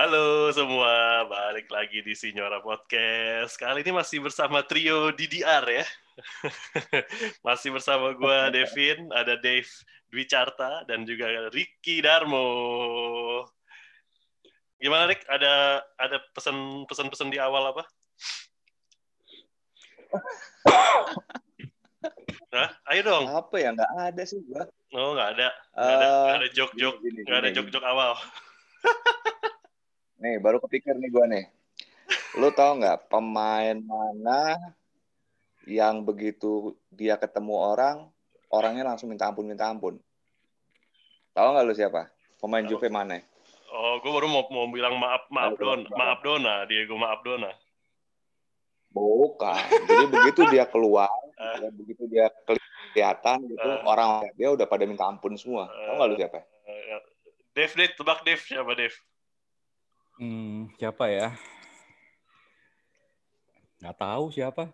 [0.00, 3.52] Halo semua, balik lagi di Sinyora Podcast.
[3.60, 5.84] Kali ini masih bersama trio DDR ya.
[7.46, 9.68] masih bersama gue Devin, ada Dave
[10.08, 12.48] Dwi Carta, dan juga Ricky Darmo.
[14.80, 15.20] Gimana Rick?
[15.28, 17.84] Ada ada pesan pesan pesan di awal apa?
[22.56, 22.72] Hah?
[22.88, 23.28] Ayo dong.
[23.28, 23.76] Apa ya?
[23.76, 24.64] Nggak ada sih gua.
[24.96, 25.52] Oh, nggak ada.
[25.76, 26.94] Nggak ada, nggak ada Eh, jok-jok.
[27.04, 27.56] Nggak ada gini.
[27.60, 28.16] jok-jok awal.
[30.20, 31.48] Nih, baru kepikir nih gua nih.
[32.36, 34.54] Lu tahu nggak pemain mana
[35.64, 37.96] yang begitu dia ketemu orang,
[38.52, 39.96] orangnya langsung minta ampun, minta ampun.
[41.32, 42.12] Tahu nggak lu siapa?
[42.36, 42.64] Pemain.
[42.68, 43.16] Juve mana?
[43.70, 47.54] Oh, gue baru mau mau bilang maaf maaf Don, maaf Dona, Diego maaf Dona.
[48.90, 49.62] Bukan.
[49.86, 51.06] Jadi begitu dia keluar,
[51.62, 52.26] ya, begitu dia
[52.90, 53.80] kelihatan gitu, Eh.
[53.86, 55.70] orang dia udah pada minta ampun semua.
[55.70, 56.38] Tahu nggak lu siapa?
[56.66, 56.98] Eh,
[57.54, 58.92] Dev, Dev, tebak Dev siapa Dev?
[60.20, 61.32] Hmm, siapa ya?
[63.80, 64.68] Nggak tahu siapa.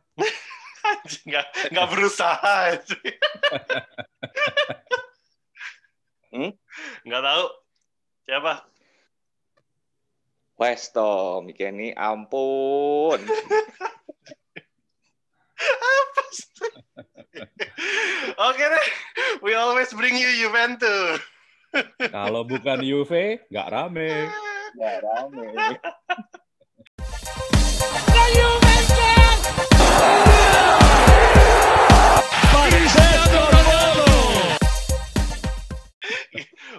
[1.23, 2.83] Nggak nggak berusaha.
[6.35, 6.51] Hmm?
[7.07, 7.45] Nggak tahu
[8.27, 8.53] siapa?
[10.59, 13.23] Westo, Mikeni, ampun.
[18.37, 18.89] Oke deh,
[19.47, 21.23] we always bring you Juventus.
[22.11, 24.27] Kalau bukan Juve, nggak rame.
[24.77, 25.49] Rame.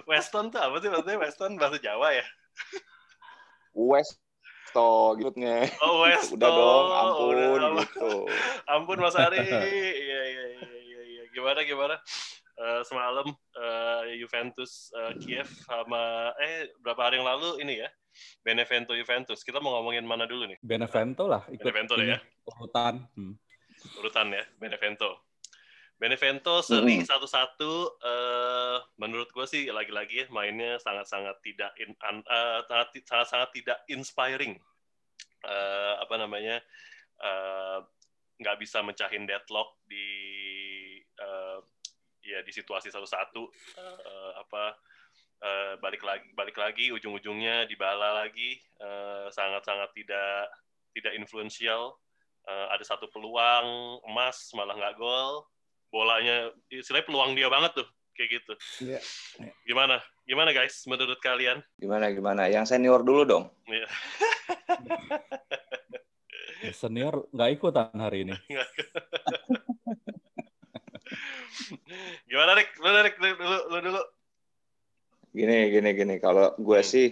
[0.08, 1.18] Weston tuh apa sih maksudnya?
[1.18, 2.26] Weston bahasa Jawa ya?
[3.74, 5.74] Westo gitu nge.
[5.82, 6.38] Oh, Weston.
[6.38, 8.10] Udah dong, ampun Udah, gitu.
[8.70, 9.42] Ampun Mas Ari.
[9.42, 11.22] Iya iya iya iya iya.
[11.34, 11.98] Gimana gimana?
[12.58, 13.22] Eh, semalam
[13.54, 17.88] eh, Juventus eh, Kiev sama eh berapa hari yang lalu ini ya
[18.42, 19.46] Benevento Juventus.
[19.46, 20.58] Kita mau ngomongin mana dulu nih?
[20.58, 22.18] Benevento lah ikut Benevento ini, ya.
[22.50, 23.06] urutan.
[23.14, 23.38] Hmm.
[24.02, 25.22] Urutan ya Benevento.
[25.98, 27.06] Benevento seri Mhm.
[27.06, 27.72] satu-satu.
[28.02, 33.78] eh, menurut gue sih lagi-lagi ya, mainnya sangat-sangat tidak in, an- eh, sangat- sangat-sangat tidak
[33.86, 34.58] inspiring.
[35.46, 36.58] Eh, apa namanya?
[37.18, 37.78] eh,
[38.38, 40.06] nggak bisa mencahin deadlock di
[41.18, 41.58] eh,
[42.28, 43.42] ya di situasi satu-satu
[43.80, 44.76] eh, apa
[45.40, 50.52] eh, balik lagi balik lagi ujung-ujungnya dibala lagi eh, sangat-sangat tidak
[50.92, 51.96] tidak influential
[52.48, 55.44] Eh, ada satu peluang emas malah nggak gol
[55.92, 58.52] bolanya istilahnya peluang dia banget tuh kayak gitu
[58.88, 59.00] Iya.
[59.68, 62.48] gimana gimana guys menurut kalian Gimana gimana?
[62.48, 63.44] Yang senior dulu dong.
[63.68, 63.84] Iya.
[66.72, 68.32] Senior nggak ikutan hari ini.
[72.28, 74.02] gimana Rick lu Rick lu dulu lu dulu
[75.28, 76.14] Gini gini gini.
[76.18, 76.88] Kalau gue Hmm.
[76.88, 77.08] sih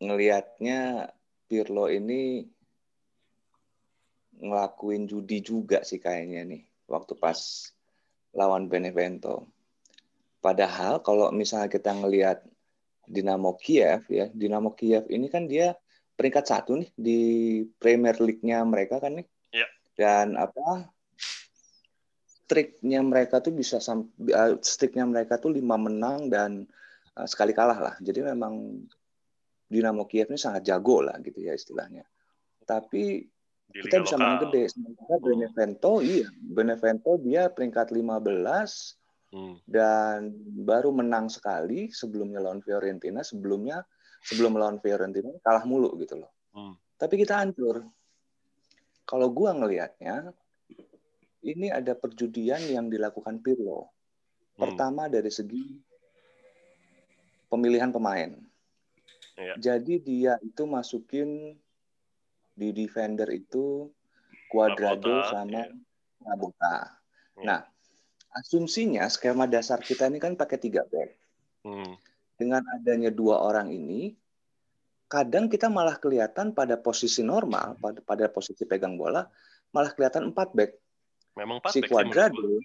[0.00, 1.12] ngelihatnya
[1.44, 2.48] Pirlo ini
[4.40, 7.36] ngelakuin judi juga sih kayaknya nih waktu pas
[8.32, 9.44] lawan Benevento.
[10.40, 12.40] Padahal kalau misalnya kita ngelihat
[13.04, 15.76] Dinamo Kiev ya, Dinamo Kiev ini kan dia
[16.16, 17.20] peringkat satu nih di
[17.76, 19.26] Premier League-nya mereka kan nih.
[19.52, 19.68] Iya.
[20.00, 20.88] Dan apa
[22.50, 26.66] streaknya mereka tuh bisa sam- uh, streaknya mereka tuh lima menang dan
[27.14, 27.94] uh, sekali kalah lah.
[28.02, 28.82] Jadi memang
[29.70, 32.02] Dinamo Kiev ini sangat jago lah gitu ya istilahnya.
[32.66, 33.22] Tapi
[33.70, 34.66] di kita bisa menang gede.
[34.66, 38.98] Sementara Benevento, iya, Benevento dia peringkat 15
[39.30, 39.54] Hmm.
[39.62, 40.34] dan
[40.66, 43.22] baru menang sekali sebelumnya lawan Fiorentina.
[43.22, 43.78] Sebelumnya
[44.26, 46.34] sebelum lawan Fiorentina kalah mulu gitu loh.
[46.50, 46.74] Hmm.
[46.98, 47.86] Tapi kita hancur.
[49.06, 50.34] Kalau gua ngelihatnya,
[51.44, 53.88] ini ada perjudian yang dilakukan Pirlo.
[54.56, 54.60] Hmm.
[54.60, 55.80] Pertama dari segi
[57.48, 58.30] pemilihan pemain.
[59.40, 59.54] Iya.
[59.56, 61.56] Jadi dia itu masukin
[62.52, 63.88] di defender itu
[64.50, 65.72] Cuadrado sama iya.
[66.26, 66.76] Rabota.
[67.38, 67.44] Iya.
[67.46, 67.60] Nah,
[68.36, 71.10] asumsinya skema dasar kita ini kan pakai tiga back.
[71.64, 71.94] Hmm.
[72.36, 74.16] Dengan adanya dua orang ini,
[75.10, 79.24] kadang kita malah kelihatan pada posisi normal, pada, pada posisi pegang bola,
[79.70, 80.72] malah kelihatan empat back.
[81.38, 82.60] Memang pas Si Cuadrado,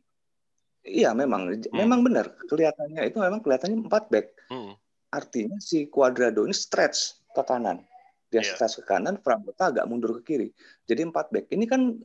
[0.86, 4.28] iya memang, memang benar kelihatannya itu memang kelihatannya empat back.
[4.50, 4.74] hmm.
[5.16, 7.80] Artinya si Cuadrado ini stretch ke kanan.
[8.28, 8.58] Dia Iya.
[8.58, 10.50] stretch ke kanan, Prabota agak mundur ke kiri.
[10.84, 11.46] Jadi empat back.
[11.56, 11.96] Ini kan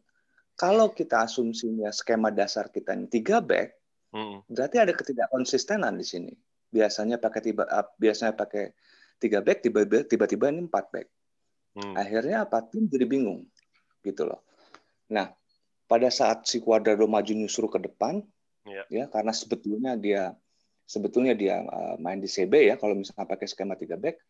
[0.55, 3.75] kalau kita asumsinya skema dasar kita ini tiga back,
[4.11, 4.43] Hmm.
[4.51, 6.33] berarti ada ketidakkonsistenan di sini.
[6.71, 8.75] Biasanya pakai tiba uh, biasanya pakai
[9.19, 11.07] tiga back, tiba-tiba tiba-tiba ini empat back.
[11.79, 11.95] Hmm.
[11.95, 13.47] Akhirnya apa tim jadi bingung,
[14.03, 14.43] gitu loh.
[15.15, 15.31] Nah,
[15.91, 18.23] pada saat si Cuadrado maju nyusur ke depan,
[18.69, 18.85] Iya.
[18.93, 20.37] ya karena sebetulnya dia
[20.85, 24.21] sebetulnya dia uh, main di CB ya kalau misalnya pakai skema 3 back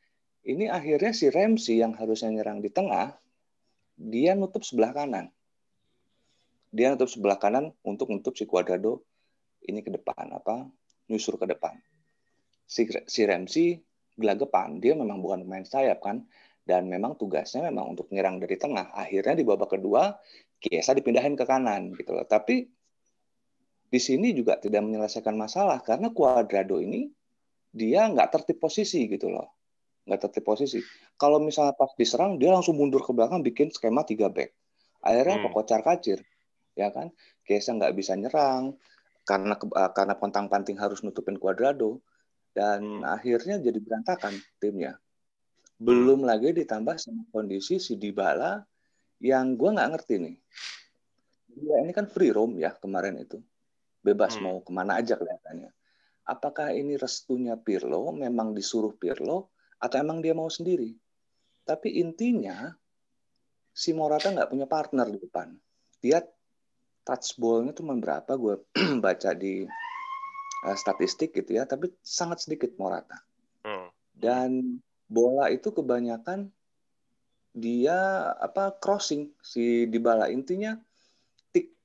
[0.46, 3.16] ini akhirnya si Ramsey yang harusnya nyerang di tengah
[3.98, 5.34] dia nutup sebelah kanan
[6.70, 9.02] dia nutup sebelah kanan untuk nutup si Cuadrado
[9.66, 10.68] ini ke depan apa
[11.10, 11.74] nyusur ke depan
[12.70, 13.82] si si Ramsey
[14.14, 16.22] gelagapan dia memang bukan pemain sayap kan
[16.64, 18.92] dan memang tugasnya memang untuk menyerang dari tengah.
[18.94, 20.14] Akhirnya di babak kedua
[20.60, 22.28] Kiesa dipindahin ke kanan gitu loh.
[22.28, 22.68] Tapi
[23.90, 27.08] di sini juga tidak menyelesaikan masalah karena Cuadrado ini
[27.72, 29.56] dia nggak tertib posisi gitu loh.
[30.04, 30.78] Nggak tertib posisi.
[31.16, 34.52] Kalau misalnya pas diserang dia langsung mundur ke belakang bikin skema tiga back.
[35.00, 35.52] Akhirnya hmm.
[35.56, 36.20] kocar kacir
[36.76, 37.08] ya kan?
[37.42, 38.76] Kesa nggak bisa nyerang
[39.24, 42.04] karena eh, karena pontang panting harus nutupin Cuadrado.
[42.52, 43.06] Dan hmm.
[43.06, 45.00] akhirnya jadi berantakan timnya
[45.80, 48.60] belum lagi ditambah sama kondisi si Dybala
[49.24, 50.36] yang gue nggak ngerti nih
[51.50, 53.40] dia ini kan free roam ya kemarin itu
[54.00, 54.42] bebas hmm.
[54.42, 55.70] mau ke mana aja kelihatannya.
[56.28, 60.94] Apakah ini restunya Pirlo, memang disuruh Pirlo, atau emang dia mau sendiri?
[61.64, 62.70] Tapi intinya,
[63.72, 65.48] si Morata nggak punya partner di depan.
[66.00, 66.22] Dia
[67.02, 68.56] touch ball-nya cuma berapa, gue
[69.04, 69.66] baca di
[70.64, 73.18] uh, statistik gitu ya, tapi sangat sedikit Morata.
[73.66, 73.90] Hmm.
[74.14, 74.78] Dan
[75.10, 76.54] bola itu kebanyakan
[77.50, 80.30] dia apa crossing si Dybala.
[80.30, 80.78] Intinya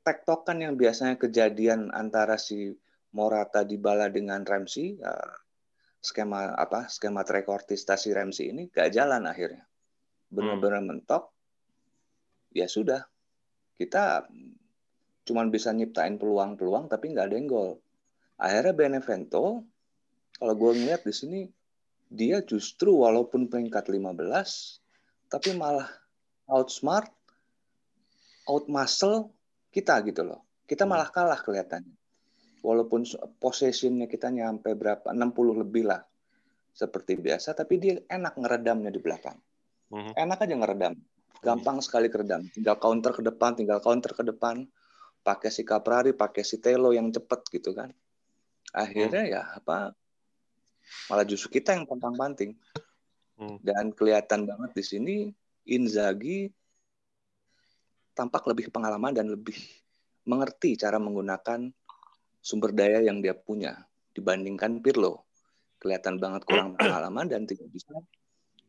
[0.05, 2.77] tektokan yang biasanya kejadian antara si
[3.17, 5.17] Morata di bala dengan Ramsey ya,
[5.97, 9.65] skema apa skema trekortista si Ramsey ini gak jalan akhirnya.
[10.29, 10.89] Benar-benar hmm.
[10.93, 11.33] mentok
[12.53, 13.01] ya sudah.
[13.75, 14.29] Kita
[15.25, 17.81] cuman bisa nyiptain peluang-peluang tapi nggak ada yang gol.
[18.37, 19.65] Akhirnya Benevento
[20.37, 21.41] kalau gue ngeliat di sini
[22.09, 24.13] dia justru walaupun peringkat 15
[25.29, 25.89] tapi malah
[26.47, 27.09] outsmart
[28.45, 29.33] out muscle
[29.73, 30.45] kita gitu loh.
[30.63, 30.91] Kita hmm.
[30.95, 31.97] malah kalah kelihatannya.
[32.65, 33.05] Walaupun
[33.37, 36.01] possessionnya kita nyampe berapa 60 lebih lah
[36.73, 39.37] seperti biasa, tapi dia enak ngeredamnya di belakang.
[39.93, 40.13] Hmm.
[40.17, 40.93] Enak aja ngeredam.
[41.45, 42.49] Gampang sekali keredam.
[42.49, 44.65] Tinggal counter ke depan, tinggal counter ke depan.
[45.21, 47.93] Pakai si Caprari, pakai si Telo yang cepet gitu kan.
[48.73, 49.31] Akhirnya hmm.
[49.31, 49.93] ya apa
[51.09, 52.55] malah justru kita yang pantang-panting.
[53.61, 55.15] Dan kelihatan banget di sini
[55.67, 56.47] Inzaghi
[58.15, 59.59] tampak lebih pengalaman dan lebih
[60.23, 61.67] mengerti cara menggunakan
[62.39, 63.75] sumber daya yang dia punya
[64.15, 65.27] dibandingkan Pirlo.
[65.83, 67.91] Kelihatan banget kurang pengalaman dan tidak bisa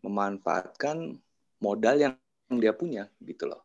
[0.02, 1.14] memanfaatkan
[1.62, 2.12] modal yang
[2.58, 3.62] dia punya gitu loh.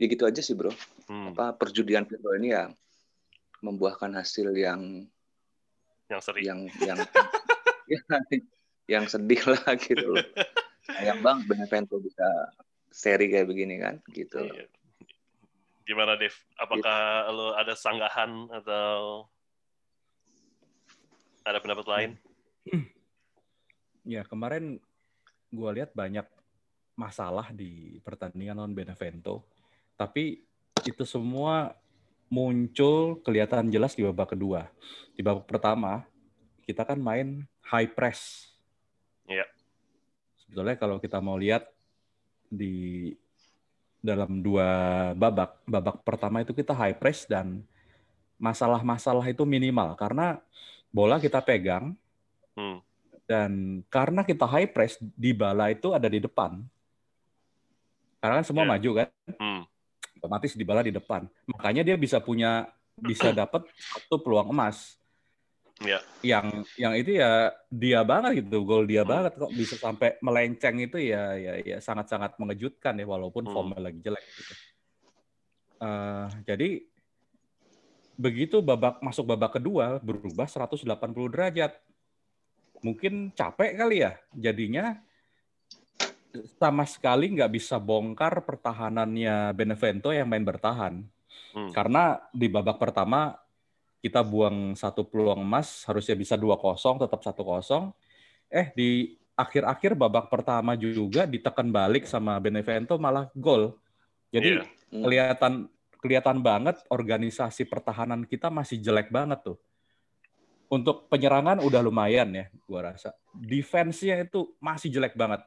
[0.00, 0.72] Ya gitu aja sih bro.
[1.04, 1.36] Hmm.
[1.36, 2.72] Apa perjudian Pirlo ini ya
[3.60, 5.04] membuahkan hasil yang
[6.08, 6.48] yang seri.
[6.48, 6.96] Yang yang
[7.90, 8.06] yang,
[8.98, 10.26] yang sedih lah gitu loh.
[10.86, 12.26] Sayang bang Benevento bisa
[12.90, 14.42] seri kayak begini kan gitu.
[14.42, 14.66] Iya.
[15.86, 16.34] Gimana, Dev?
[16.54, 17.34] Apakah ya.
[17.34, 19.26] lo ada sanggahan atau
[21.42, 22.10] ada pendapat lain?
[24.00, 24.80] Ya, kemarin
[25.52, 26.24] gue lihat banyak
[26.96, 29.44] masalah di pertandingan non Benevento.
[29.92, 30.40] Tapi
[30.88, 31.76] itu semua
[32.32, 34.72] muncul kelihatan jelas di babak kedua.
[35.12, 36.08] Di babak pertama,
[36.64, 38.50] kita kan main high press.
[39.30, 39.46] Iya.
[40.42, 41.70] Sebetulnya kalau kita mau lihat
[42.50, 43.14] di
[44.02, 44.68] dalam dua
[45.14, 45.62] babak.
[45.64, 47.62] Babak pertama itu kita high press dan
[48.40, 50.40] masalah-masalah itu minimal karena
[50.88, 51.92] bola kita pegang
[52.56, 52.80] hmm.
[53.28, 56.58] dan karena kita high press di bala itu ada di depan.
[58.20, 58.72] Karena kan semua yeah.
[58.76, 59.62] maju kan, hmm.
[60.20, 61.24] otomatis di bala di depan.
[61.48, 62.68] Makanya dia bisa punya
[63.00, 64.99] bisa dapat satu peluang emas.
[65.80, 66.04] Ya.
[66.20, 69.10] Yang yang itu ya dia banget gitu, gol dia hmm.
[69.10, 73.52] banget kok bisa sampai melenceng itu ya ya ya sangat-sangat mengejutkan ya walaupun hmm.
[73.52, 74.52] formnya lagi jelek gitu.
[75.80, 76.84] Uh, jadi
[78.20, 80.84] begitu babak masuk babak kedua berubah 180
[81.32, 81.72] derajat.
[82.84, 85.00] Mungkin capek kali ya jadinya
[86.60, 91.00] sama sekali nggak bisa bongkar pertahanannya Benevento yang main bertahan.
[91.56, 91.72] Hmm.
[91.72, 93.32] Karena di babak pertama
[94.00, 97.92] kita buang satu peluang emas harusnya bisa dua kosong tetap satu kosong
[98.48, 103.76] eh di akhir-akhir babak pertama juga ditekan balik sama Benevento malah gol
[104.32, 104.66] jadi yeah.
[105.04, 105.68] kelihatan
[106.00, 109.58] kelihatan banget organisasi pertahanan kita masih jelek banget tuh
[110.72, 115.44] untuk penyerangan udah lumayan ya gua rasa defense-nya itu masih jelek banget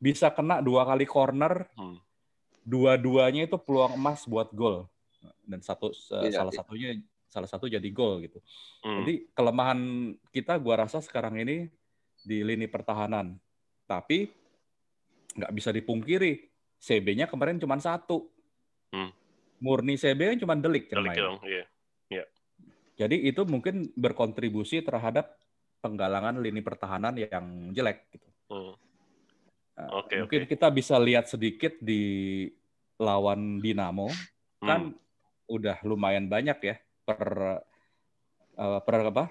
[0.00, 2.00] bisa kena dua kali corner hmm.
[2.64, 4.88] dua-duanya itu peluang emas buat gol
[5.44, 6.60] dan satu yeah, salah yeah.
[6.60, 6.90] satunya
[7.34, 8.38] salah satu jadi gol gitu.
[8.86, 9.02] Hmm.
[9.02, 9.80] Jadi kelemahan
[10.30, 11.66] kita gua rasa sekarang ini
[12.22, 13.34] di lini pertahanan.
[13.90, 14.30] Tapi
[15.34, 16.46] nggak bisa dipungkiri
[16.78, 18.30] CB-nya kemarin cuma satu.
[18.94, 19.10] Hmm.
[19.58, 21.18] Murni CB kan cuma delik yang main.
[21.42, 21.66] Yeah.
[22.06, 22.26] Yeah.
[22.94, 25.34] Jadi itu mungkin berkontribusi terhadap
[25.82, 28.28] penggalangan lini pertahanan yang jelek gitu.
[28.46, 28.74] Hmm.
[29.74, 30.50] Nah, Oke, mungkin oke.
[30.54, 32.46] kita bisa lihat sedikit di
[33.02, 34.06] lawan Dinamo
[34.62, 34.68] Hmm.
[34.70, 34.80] kan
[35.44, 37.22] udah lumayan banyak ya per
[38.56, 39.24] eh, per apa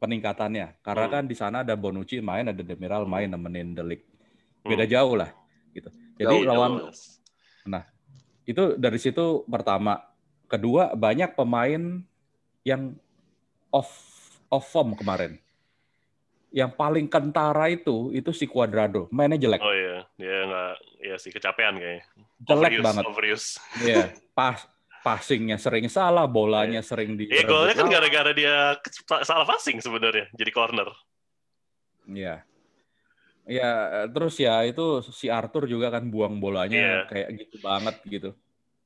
[0.00, 1.14] peningkatannya karena Hmm.
[1.16, 3.12] kan di sana ada Bonucci main ada Demiral Hmm.
[3.12, 4.04] main nemenin Delik
[4.64, 4.72] Hmm.
[4.72, 5.32] beda jauh lah
[5.72, 5.88] gitu
[6.20, 7.00] jadi Jauh, lawan Jelas.
[8.48, 10.00] itu dari situ pertama
[10.50, 12.02] kedua banyak pemain
[12.66, 12.96] yang
[13.70, 13.88] off
[14.50, 15.38] off form kemarin
[16.50, 20.74] yang paling kentara itu itu si Cuadrado mainnya jelek Oh iya, dia nggak,
[21.06, 22.02] ya sih kecapean kayaknya.
[22.42, 23.48] jelek Overuse, banget Overuse.
[23.78, 24.02] Iya,
[24.34, 24.66] pas
[25.00, 27.28] passingnya sering salah, bolanya sering di.
[27.28, 28.76] Iya, golnya kan gara-gara dia
[29.24, 30.88] salah passing sebenarnya, jadi corner.
[32.10, 32.44] Iya.
[33.48, 33.70] Ya,
[34.12, 37.00] terus ya itu si Arthur juga kan buang bolanya Iya.
[37.08, 38.30] kayak gitu banget gitu.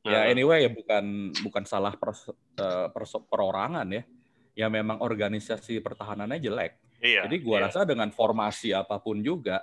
[0.04, 2.28] Ya anyway ya bukan bukan salah pers,
[2.60, 4.02] eh, perso- perorangan ya.
[4.54, 6.72] Ya memang organisasi pertahanannya jelek.
[7.04, 7.64] iya, Jadi gua iya.
[7.68, 9.60] rasa dengan formasi apa pun juga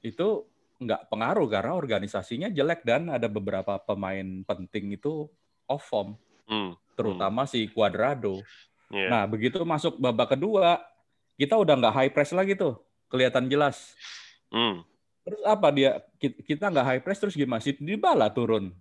[0.00, 0.48] itu
[0.80, 5.28] nggak pengaruh karena organisasinya jelek dan ada beberapa pemain penting itu
[5.70, 8.42] off form, Hmm, terutama si Cuadrado.
[8.90, 9.06] iya.
[9.08, 10.82] Nah, begitu masuk babak kedua,
[11.34, 12.74] kita udah nggak high press lagi tuh.
[13.06, 13.94] Kelihatan jelas.
[14.50, 14.82] Hmm,
[15.20, 15.90] Terus apa dia?
[16.16, 17.72] ki- Kita nggak high press terus gimana sih?
[17.72, 18.74] Dybala turun.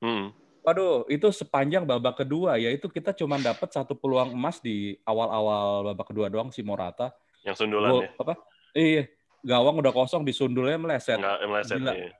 [0.00, 0.32] hmm,
[0.64, 6.08] Waduh, itu sepanjang babak kedua, yaitu kita cuma dapat satu peluang emas di awal-awal babak
[6.08, 7.12] kedua doang si Morata.
[7.44, 8.10] yang sundulan Gol- ya.
[8.16, 8.34] apa?
[8.72, 9.02] Iya,
[9.44, 11.20] gawang udah kosong disundulnya meleset.
[11.20, 11.76] Nggak meleset.
[11.76, 11.92] Gila.
[11.92, 12.12] Iya.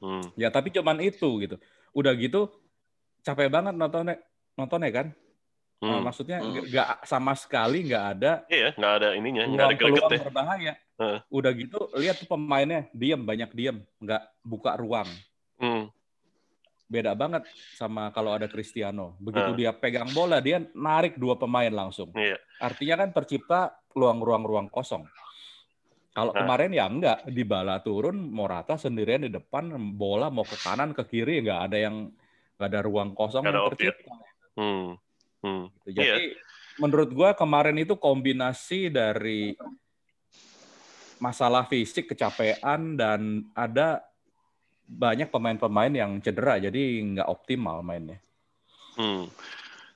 [0.00, 1.56] Hmm, Ya tapi cuman itu gitu.
[1.92, 2.48] Udah gitu
[3.24, 4.20] capek banget nontonnya,
[4.54, 5.06] nontonnya kan.
[5.80, 6.02] Nah, hmm.
[6.02, 6.64] maksudnya Hmm.
[6.64, 10.24] nggak sama sekali nggak ada Iya, nggak ada ininya, nggak ada peluang-peluang gregetnya.
[10.24, 10.72] berbahaya.
[10.94, 11.18] Heeh.
[11.28, 15.08] Udah gitu lihat tuh pemainnya diam banyak diam, nggak buka ruang.
[15.58, 15.88] Hmm,
[16.84, 19.16] Beda banget sama kalau ada Cristiano.
[19.18, 19.58] Begitu Heeh.
[19.58, 22.12] dia pegang bola dia narik dua pemain langsung.
[22.14, 22.36] iya.
[22.60, 25.08] Artinya kan tercipta ruang-ruang-ruang kosong.
[26.14, 26.44] Kalau Nah.
[26.44, 31.42] kemarin ya enggak, Dybala turun, Morata sendirian di depan, bola mau ke kanan ke kiri
[31.42, 32.14] nggak ada yang
[32.58, 34.14] nggak ada ruang kosong yang tercipta.
[34.54, 34.94] Hmm,
[35.42, 35.62] hmm.
[35.90, 35.98] Gitu.
[35.98, 36.24] Jadi
[36.78, 39.58] menurut gua kemarin itu kombinasi dari
[41.18, 44.02] masalah fisik, kecapean dan ada
[44.84, 48.20] banyak pemain-pemain yang cedera, jadi nggak optimal mainnya.
[48.94, 49.26] Hmm.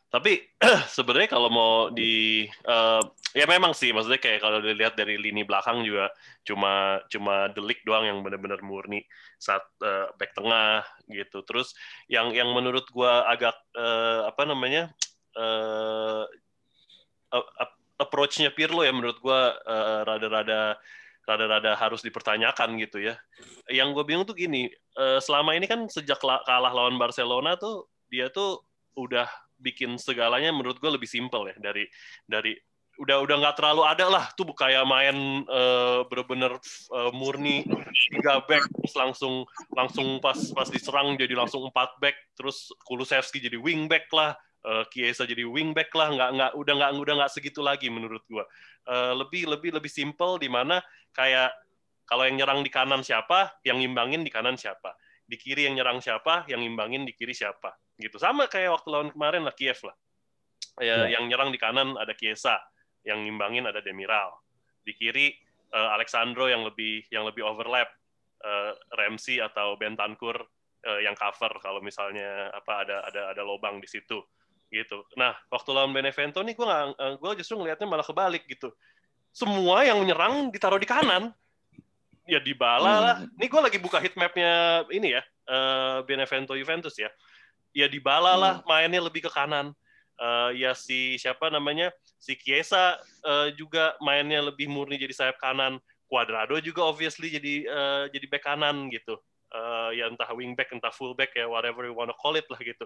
[0.09, 0.41] Tapi
[0.97, 3.03] sebenarnya kalau mau di eh,
[3.37, 6.09] ya memang sih maksudnya kayak kalau dilihat dari lini belakang juga
[6.49, 9.05] cuma cuma delik doang yang benar-benar murni
[9.37, 10.81] saat eh, back tengah
[11.13, 11.45] gitu.
[11.45, 11.77] Terus
[12.09, 14.93] yang yang menurut gua agak eh, apa namanya
[17.31, 20.81] a- approach-nya Pirlo ya menurut gua eh, rada-rada
[21.29, 23.21] rada-rada harus dipertanyakan gitu ya.
[23.69, 27.85] Yang gue bingung tuh gini, eh, selama ini kan sejak la- kalah lawan Barcelona tuh
[28.09, 28.65] dia tuh
[28.97, 31.85] udah bikin segalanya menurut gue lebih simpel ya dari
[32.25, 32.55] dari
[32.99, 34.25] udah udah nggak terlalu ada lah.
[34.35, 36.59] Tuh kayak main eh, bener-bener
[36.95, 37.63] eh, murni
[38.11, 43.55] tiga back terus langsung langsung pas pas diserang jadi langsung empat back terus Kulusevski jadi
[43.55, 44.35] wing back lah
[44.67, 46.11] eh, Chiesa jadi wing back lah.
[46.11, 48.43] Nggak nggak udah nggak udah nggak segitu lagi menurut gue
[48.89, 50.81] Eh, lebih lebih lebih simpel di mana
[51.13, 51.53] kayak
[52.09, 54.97] kalau yang nyerang di kanan siapa yang ngimbangin di kanan siapa
[55.29, 58.17] di kiri yang nyerang siapa yang ngimbangin di kiri siapa gitu.
[58.17, 59.97] Sama kayak waktu lawan kemarin lah Kiev lah.
[60.81, 61.19] Ya, Ya.
[61.21, 62.57] yang nyerang di kanan ada Chiesa
[63.05, 64.33] yang ngimbangin ada Demiral.
[64.81, 65.37] Di kiri
[65.75, 67.93] eh, Alexandro yang lebih yang lebih overlap
[68.41, 70.49] eh, Ramsey atau Bentancur
[70.87, 74.25] eh, yang cover kalau misalnya apa ada ada ada lobang di situ
[74.73, 75.05] gitu.
[75.21, 78.73] Nah waktu lawan Benevento nih gue nggak gue justru ngelihatnya malah kebalik gitu.
[79.35, 81.37] Semua yang menyerang ditaruh di kanan
[82.29, 83.17] ya di bala lah.
[83.25, 83.39] Hmm.
[83.41, 87.09] ini gue lagi buka heat mapnya ini ya eh, Benevento Juventus ya.
[87.73, 89.73] Ya di bala lah mainnya lebih ke kanan.
[90.21, 91.89] Eh, ya si siapa namanya?
[92.21, 95.81] Si Chiesa eh, juga mainnya lebih murni jadi sayap kanan.
[96.09, 99.17] Cuadrado juga obviously jadi eh, jadi back kanan gitu.
[99.49, 102.61] Eh, ya entah wing back entah full back ya whatever you wanna call it lah
[102.61, 102.85] gitu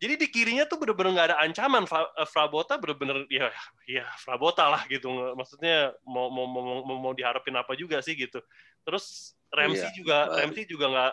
[0.00, 1.84] jadi di kirinya tuh bener-bener nggak ada ancaman.
[1.84, 3.52] Fra- eh, Frabota bener-bener ya
[3.84, 5.12] ya Frabota lah gitu.
[5.36, 8.40] Maksudnya mau mau mau, mau, mau diharapin apa juga sih gitu.
[8.80, 9.96] Terus Ramsey Iya.
[10.00, 10.36] juga Baik.
[10.40, 11.12] Ramsey juga nggak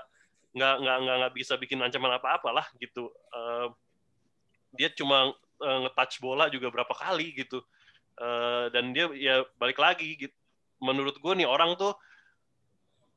[0.55, 3.11] nggak nggak nggak nggak bisa bikin ancaman apa-apa lah gitu.
[3.11, 3.67] Eh,
[4.79, 7.59] dia cuma eh, nge-touch bola juga berapa kali gitu.
[8.73, 10.33] Dan dia ya balik lagi gitu
[10.81, 11.93] menurut gue nih orang tuh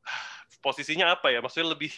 [0.65, 1.41] posisinya apa ya?
[1.41, 1.89] Maksudnya lebih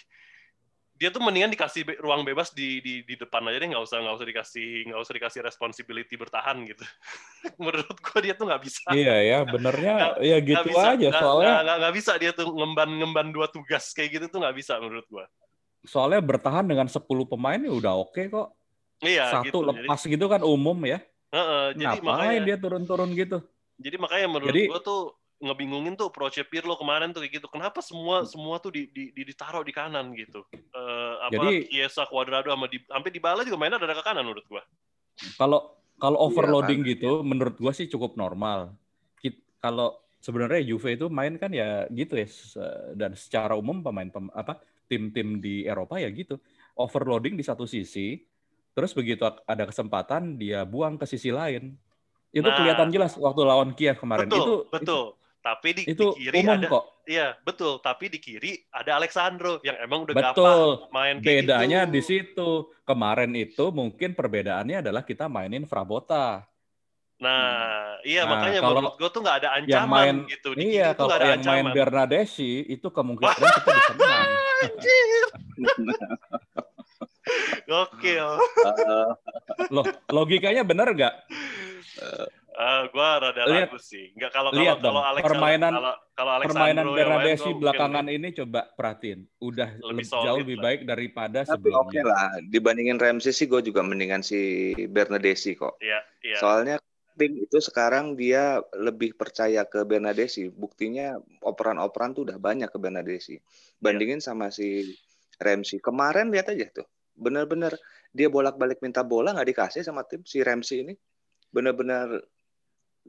[0.92, 3.99] dia tuh mendingan dikasih be- ruang bebas di di di depan aja deh nggak usah
[3.99, 6.84] nggak usah dikasih nggak usah dikasih responsibility bertahan gitu
[7.62, 11.08] menurut gue dia tuh nggak bisa Iya ya, benernya Nggak- ya gitu bisa, aja.
[11.11, 14.56] nggak- Soalnya nggak- nggak- bisa dia tuh ngemban ngemban dua tugas kayak gitu tuh nggak
[14.56, 15.25] bisa menurut gue
[15.82, 18.54] soalnya bertahan dengan 10 pemain ya udah oke kok.
[19.02, 19.58] iya Satu gitu.
[19.61, 21.02] Jadi- lepas gitu kan umum ya.
[21.28, 23.38] Heeh, jadi Ngapain makanya dia turun-turun gitu?
[23.75, 25.00] jadi makanya menurut Jadi- gua tuh
[25.42, 27.46] ngebingungin tuh approach Pirlo kemarin tuh kayak gitu.
[27.50, 30.46] Kenapa semua semua tuh di, di, di- ditaruh di kanan gitu.
[30.54, 34.22] Eh apa Jadi- Chiesa, Cuadrado sama di sampai di bala juga mainnya ada ke kanan
[34.22, 34.62] menurut gua.
[35.34, 36.90] Kalau kalau Iya, overloading kan?
[36.94, 38.72] gitu, menurut gua sih cukup normal.
[39.62, 42.26] Kalau sebenarnya Juve itu main kan ya gitu ya,
[42.99, 44.58] dan secara umum pemain pem- apa
[44.90, 46.42] tim-tim di Eropa ya gitu,
[46.75, 48.26] overloading di satu sisi,
[48.75, 51.78] terus begitu ada kesempatan dia buang ke sisi lain.
[52.34, 52.58] Itu Nah.
[52.58, 54.26] kelihatan jelas waktu lawan Kiev kemarin.
[54.26, 55.04] Betul, itu betul.
[55.42, 56.84] Tapi di, Itu, di kiri umum ada kok.
[57.02, 57.82] iya, betul.
[57.82, 60.70] Tapi di kiri ada Alexandro yang emang udah gampang Betul.
[60.94, 61.92] main kayak Bedanya gitu.
[61.92, 62.50] di situ.
[62.87, 66.46] Kemarin itu mungkin perbedaannya adalah kita mainin Frabota.
[67.18, 70.49] Nah, iya Nah, makanya kalau menurut gua tuh nggak ada yang ancaman main gitu.
[70.54, 71.75] Di iya kiri kalau ada yang main ancaman.
[71.75, 74.30] Bernadeschi itu kemungkinan kita bisa menang.
[77.68, 78.28] Gokil.
[79.70, 81.14] Loh, logikanya bener nggak?
[82.52, 84.12] Eh, gua rada Lihat- ragu sih.
[84.12, 88.28] Enggak kalau kalau lihat dong, kalau Alex permainan- kalau kalau Alexandro Permainan mungkin belakangan ini
[88.37, 90.64] coba perhatiin, udah Lebih jauh lebih lah.
[90.68, 92.02] baik daripada tapi oke sebelumnya.
[92.04, 95.80] lah, dibandingin Ramsey sih gue juga mendingan si Bernadeschi kok.
[95.80, 96.37] Iya, iya.
[96.37, 96.76] Soalnya
[97.16, 100.52] tim itu sekarang dia lebih percaya ke Bernadeschi.
[100.52, 103.40] Buktinya operan-operan tuh udah banyak ke Bernadeschi.
[103.80, 104.92] Bandingin sama si
[105.40, 105.80] Ramsey.
[105.80, 106.87] Kemarin lihat aja tuh.
[107.16, 107.73] Bener-bener
[108.12, 110.92] dia bolak-balik minta bola nggak dikasih sama tim si Ramsey ini.
[111.49, 112.21] Bener-bener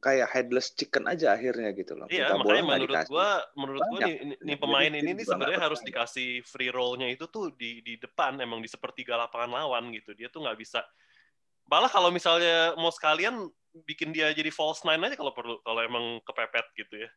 [0.03, 2.11] kayak headless chicken aja akhirnya gitu loh.
[2.11, 4.07] Iya, minta makanya menurut gua menurut gua Banyak.
[4.11, 6.03] nih, nih, nih Jadi pemain tim ini nih sebenarnya harus percaya.
[6.03, 10.11] dikasih free roll-nya itu tuh di di depan emang di sepertiga lapangan lawan gitu.
[10.11, 10.83] Dia tuh nggak bisa
[11.71, 13.47] malah kalau misalnya mau sekalian
[13.87, 17.09] bikin dia jadi false nine aja kalau perlu kalau emang kepepet gitu ya.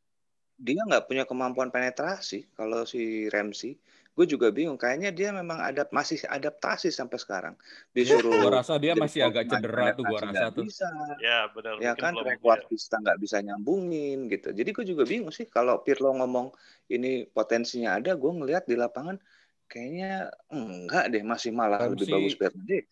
[0.57, 3.77] dia nggak punya kemampuan penetrasi kalau si Ramsey.
[4.17, 4.81] Gue juga bingung.
[4.81, 7.55] Kayaknya dia memang ada masih adaptasi sampai sekarang.
[7.93, 8.49] Disuruh.
[8.49, 10.65] Gua rasa dia masih agak cedera tuh gua penetrasi rasa tuh.
[10.65, 10.89] Bisa.
[11.21, 14.49] Ya, benar Ya mungkin kan belum trequartista nggak bisa nyambungin gitu.
[14.57, 16.49] Jadi gue juga bingung sih kalau Pirlo ngomong
[16.89, 19.21] ini potensinya ada, gue ngelihat di lapangan
[19.69, 22.91] kayaknya enggak deh masih malah lebih Ramsey- bagus Bernadette.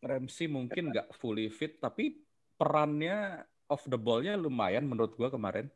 [0.00, 2.16] Ramsey mungkin nggak fully fit, tapi
[2.56, 5.68] perannya off the ball-nya lumayan menurut gua kemarin.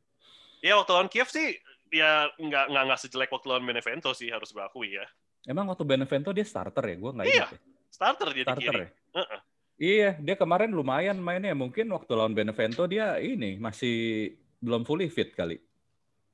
[0.65, 1.61] Ya waktu lawan Kiev sih
[1.95, 5.07] ya nggak nggak nggak sejelek waktu lawan Benevento sih harus gue akui ya.
[5.47, 6.97] Emang waktu Benevento dia starter ya?
[6.99, 7.61] Gua nggak Iya, ingat ya.
[7.93, 8.81] Starter dia di Starter kiri.
[8.83, 8.89] ya?
[9.15, 9.41] Heeh.
[9.75, 11.53] Iya, dia kemarin lumayan mainnya.
[11.53, 15.61] Mungkin waktu lawan Benevento dia ini masih belum fully fit kali.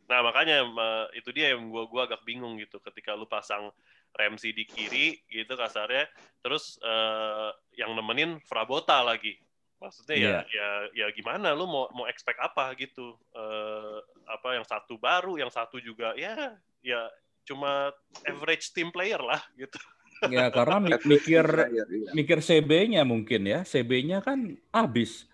[0.07, 0.67] Nah makanya
[1.15, 3.71] itu dia yang gua gua agak bingung gitu ketika lu pasang
[4.11, 6.07] Ramsey di kiri gitu kasarnya,
[6.43, 9.39] terus eh, yang nemenin Frabota lagi.
[9.81, 10.41] Maksudnya ya Iya.
[10.53, 13.17] ya ya gimana lu mau mau expect apa gitu?
[13.33, 17.09] Eh, apa yang satu baru, yang satu juga ya ya
[17.49, 17.89] cuma
[18.29, 19.81] average team player lah gitu.
[20.29, 23.65] Ya karena mi- mikir Iya, mikir CB-nya mungkin ya.
[23.65, 25.25] CB-nya kan habis.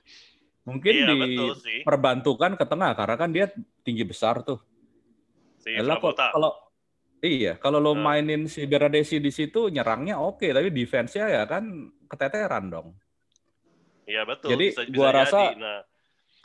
[0.62, 1.10] Mungkin Iya
[1.82, 3.50] diperbantukan ke tengah karena kan dia
[3.82, 4.62] tinggi besar tuh.
[5.58, 6.30] Si Lah, kok- Frabota.
[6.30, 6.52] kalau
[7.18, 8.14] iya, kalau lo Nah.
[8.14, 11.66] mainin si Bernadeschi di situ nyerangnya oke, tapi defense-nya ya kan
[12.06, 12.94] keteteran dong.
[14.06, 14.54] Iya betul.
[14.54, 15.60] Jadi, bisa, bisa gua rasa jadi.
[15.60, 15.80] Nah,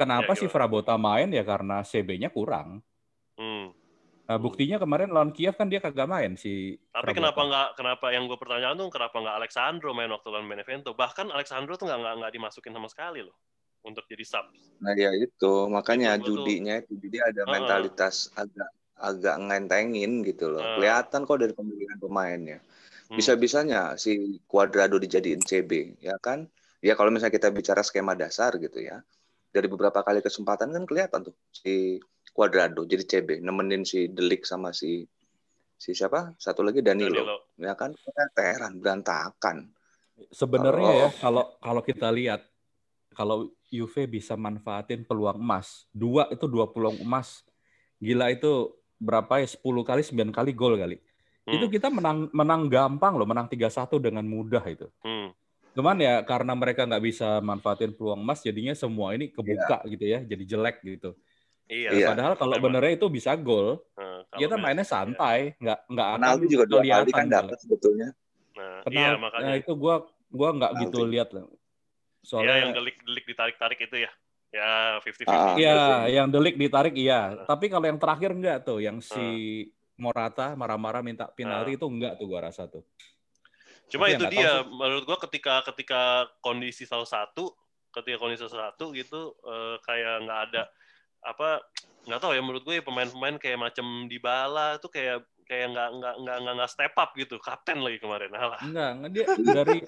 [0.02, 2.82] Kenapa Ya, si Frabota main ya karena CB-nya kurang.
[3.38, 3.68] hmm.
[4.26, 7.20] Nah, buktinya kemarin lawan Kiev kan dia kagak main si Tapi Frabota.
[7.22, 10.98] kenapa nggak kenapa yang gue pertanyaan tuh kenapa nggak Alexandro main waktu lawan Benevento?
[10.98, 13.38] Bahkan Alexandro tuh nggak nggak dimasukin sama sekali loh
[13.86, 14.50] untuk jadi sub.
[14.82, 17.52] Nah ya itu makanya Itu judinya itu jadi ada Heeh.
[17.54, 20.66] mentalitas agak agak ngentengin gitu loh.
[20.66, 20.74] Heeh.
[20.82, 22.60] Kelihatan kok dari pemilihan pemainnya.
[23.12, 23.18] Hmm.
[23.20, 26.48] Bisa-bisanya si Cuadrado dijadiin CB, ya kan?
[26.82, 29.06] Ya kalau misalnya kita bicara skema dasar gitu ya.
[29.52, 32.00] Dari beberapa kali kesempatan kan kelihatan tuh si
[32.32, 35.04] Cuadrado jadi CB, nemenin si Delik sama si
[35.76, 36.34] si siapa?
[36.40, 37.38] Satu lagi Danilo, Danilo.
[37.60, 37.92] ya kan?
[37.92, 39.58] Keteteran, berantakan.
[40.32, 42.42] Sebenarnya ya Kalau- kalau kalau kita lihat
[43.12, 47.44] kalau Juve bisa manfaatin peluang emas, dua itu dua peluang emas.
[48.00, 50.98] Gila itu berapa ya 10 kali 9 kali gol kali.
[51.46, 51.54] Hmm.
[51.58, 54.88] Itu kita menang menang gampang loh, menang 3-1 dengan mudah itu.
[55.02, 55.34] Hmm.
[55.72, 60.20] Cuman ya karena mereka nggak bisa manfaatin peluang emas jadinya semua ini kebuka gitu ya,
[60.20, 61.16] jadi jelek gitu.
[61.72, 61.90] Iya.
[61.96, 62.08] Iya.
[62.12, 62.64] Padahal kalau Memang.
[62.76, 66.82] benernya itu bisa gol, Nah, kalau kita main- mainnya santai, nggak nggak akan juga dua
[66.84, 68.10] kali kan dapat sebetulnya.
[68.60, 69.48] Nah, Kenal, iya makanya.
[69.48, 69.96] nah, itu gua
[70.28, 71.48] gua nggak gitu lihat loh.
[71.48, 74.12] Iya Soalnya yang delik-delik ditarik-tarik itu ya.
[74.52, 75.32] Ya 50-50.
[75.32, 76.12] Ah, Iya, Betul.
[76.12, 77.22] yang delik ditarik iya.
[77.32, 77.48] Nah.
[77.48, 79.24] Tapi kalau yang terakhir enggak tuh, yang si
[79.96, 81.78] Morata marah-marah minta penalti Nah.
[81.80, 82.84] itu enggak tuh gua rasa tuh.
[83.92, 84.72] Cuma Tapi itu nggak tahu dia, sih.
[84.72, 86.02] menurut gua ketika ketika
[86.40, 87.52] kondisi salah satu,
[87.92, 90.64] ketika kondisi salah satu gitu eh, kayak nggak ada
[91.22, 91.62] apa
[92.10, 96.16] nggak tahu ya menurut gue ya pemain-pemain kayak macam Dybala tuh kayak kayak nggak nggak
[96.18, 99.86] nggak nggak nggak step up gitu kapten lagi kemarin alah enggak dia dari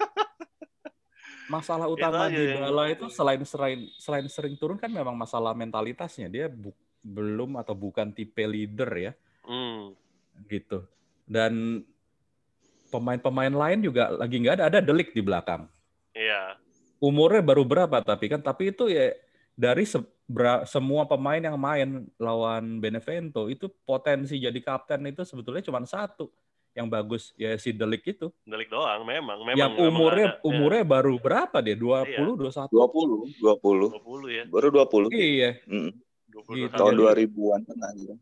[1.52, 6.46] masalah utama di Bala itu selain selain selain sering turun kan memang masalah mentalitasnya dia
[6.48, 6.72] bu,
[7.04, 9.12] belum atau bukan tipe leader ya
[9.44, 9.92] hmm.
[10.48, 10.86] gitu
[11.26, 11.84] dan
[12.94, 15.66] pemain-pemain lain juga lagi nggak ada ada delik di belakang
[16.14, 16.54] iya
[17.02, 19.10] umurnya baru berapa tapi kan tapi itu ya
[19.58, 19.98] dari se
[20.70, 26.32] semua pemain yang main lawan Benevento itu potensi jadi kapten itu sebetulnya cuma satu
[26.74, 28.34] yang bagus ya si Delik itu.
[28.42, 30.90] Delik doang memang memang yang umurnya memang ada, umurnya ya.
[30.90, 31.76] baru berapa dia?
[31.78, 32.18] 20 iya.
[32.18, 32.72] 21.
[32.74, 33.94] 20 20.
[33.94, 34.44] 20 ya.
[34.50, 35.14] Baru 20.
[35.14, 35.50] Iya.
[35.70, 35.90] Mm.
[36.34, 36.74] 20 gitu.
[36.74, 38.14] Tahun 2000-an tengah gitu.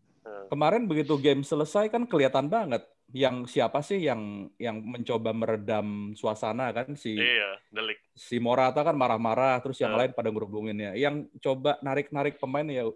[0.52, 6.72] Kemarin begitu game selesai kan kelihatan banget yang siapa sih yang yang mencoba meredam suasana
[6.72, 8.00] kan si iya, Delik.
[8.16, 10.00] Si Morata kan marah-marah terus yang uh.
[10.00, 10.96] lain pada ngerubunginnya.
[10.96, 12.88] Yang coba narik-narik pemain ya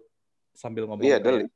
[0.57, 1.05] sambil ngomong.
[1.05, 1.53] Iya, Delik.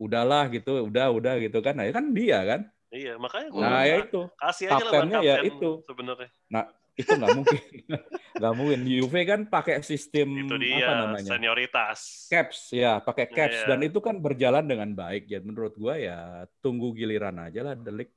[0.00, 1.76] Udahlah gitu, udah udah gitu kan.
[1.76, 4.20] Nah, ya kan dia kan Iya, makanya gue nah, ya itu.
[4.40, 6.28] kasih aja kaptennya ya itu sebenarnya.
[6.48, 6.64] Nah,
[6.98, 7.62] itu nggak mungkin.
[8.42, 8.80] nggak mungkin.
[8.84, 11.30] Juve kan pakai sistem itu dia, apa namanya?
[11.38, 12.26] Senioritas.
[12.26, 13.68] Caps ya, pakai caps yeah.
[13.70, 15.30] dan itu kan berjalan dengan baik.
[15.30, 18.10] Ya menurut gua ya tunggu giliran aja lah Delik.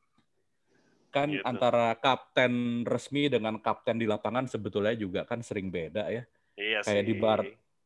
[1.12, 1.44] Kan gitu.
[1.44, 6.24] antara kapten resmi dengan kapten di lapangan sebetulnya juga kan sering beda ya.
[6.58, 7.10] Iya kayak sih.
[7.12, 7.40] di Bar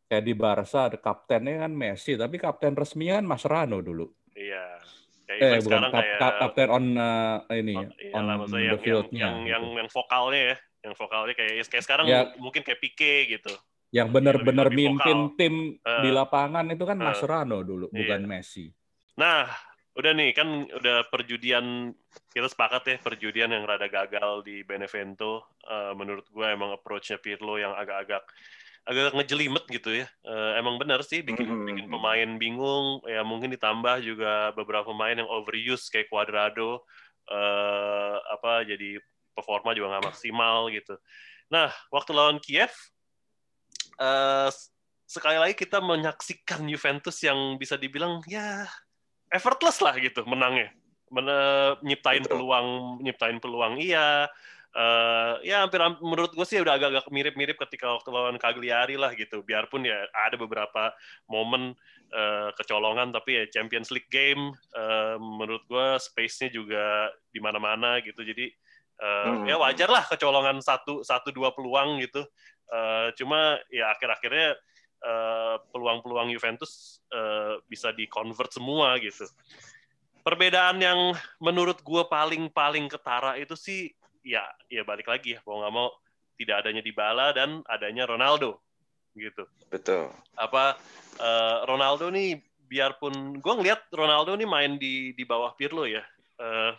[0.05, 4.05] kayak di Barca ada kaptennya kan Messi, tapi kapten resminya kan Mascherano dulu.
[4.38, 4.79] Iya.
[5.25, 7.73] Kayak eh, bukan kap, kayak, kapten on uh, ini
[8.13, 9.49] on, on the yang, field yang, yang, gitu.
[9.49, 10.55] yang, yang vokalnya ya,
[10.86, 12.30] yang vokalnya kayak kayak sekarang ya.
[12.38, 13.54] mungkin kayak Pique gitu.
[13.89, 17.98] Yang benar-benar mimpin tim uh, di lapangan itu kan uh, Mascherano dulu, iya.
[18.06, 18.69] bukan Messi.
[19.17, 19.50] Nah,
[19.95, 21.95] udah nih kan udah perjudian
[22.36, 25.58] kita sepakat ya perjudian yang rada gagal di Benevento.
[25.65, 28.21] Uh, menurut gue emang approach-nya Pirlo yang agak-agak
[28.86, 30.06] agak ngejelimet gitu ya.
[30.21, 31.67] Uh, emang benar sih bikin mm-hmm.
[31.71, 33.02] bikin pemain bingung.
[33.08, 36.86] Ya mungkin ditambah juga beberapa pemain yang overuse kayak Cuadrado
[37.32, 39.02] uh, apa jadi
[39.36, 40.95] performa juga nggak maksimal gitu.
[41.52, 42.71] Nah waktu lawan Kiev
[44.00, 44.50] uh,
[45.06, 48.65] sekali lagi kita menyaksikan Juventus yang bisa dibilang ya
[49.30, 50.71] effortless lah gitu menangnya.
[51.13, 51.30] Men
[51.86, 54.26] nyiptain peluang nyiptain peluang iya
[54.76, 59.41] uh, ya hampir menurut gue sih udah agak-agak mirip-mirip ketika waktu lawan Cagliari lah gitu.
[59.41, 60.91] Biarpun ya ada beberapa
[61.32, 61.74] momen
[62.12, 68.21] uh, kecolongan, tapi ya Champions League game uh, menurut gue space-nya juga di mana-mana gitu.
[68.21, 68.52] Jadi
[69.01, 69.45] uh, hmm.
[69.49, 72.23] ya wajar lah kecolongan satu satu dua peluang gitu.
[72.65, 74.58] Uh, cuma ya akhir-akhirnya
[75.05, 79.27] uh, peluang-peluang Juventus uh, bisa di convert semua gitu.
[80.25, 83.93] Perbedaan yang menurut gue paling paling ketara itu sih
[84.25, 84.41] ya
[84.73, 85.93] ya balik lagi ya mau nggak mau
[86.36, 88.60] tidak adanya Dybala dan adanya Ronaldo
[89.13, 89.45] gitu.
[89.69, 90.12] Betul.
[90.36, 90.75] Apa
[91.21, 96.01] uh, Ronaldo nih biarpun gue ngeliat Ronaldo nih main di di bawah Pirlo ya.
[96.36, 96.75] Uh,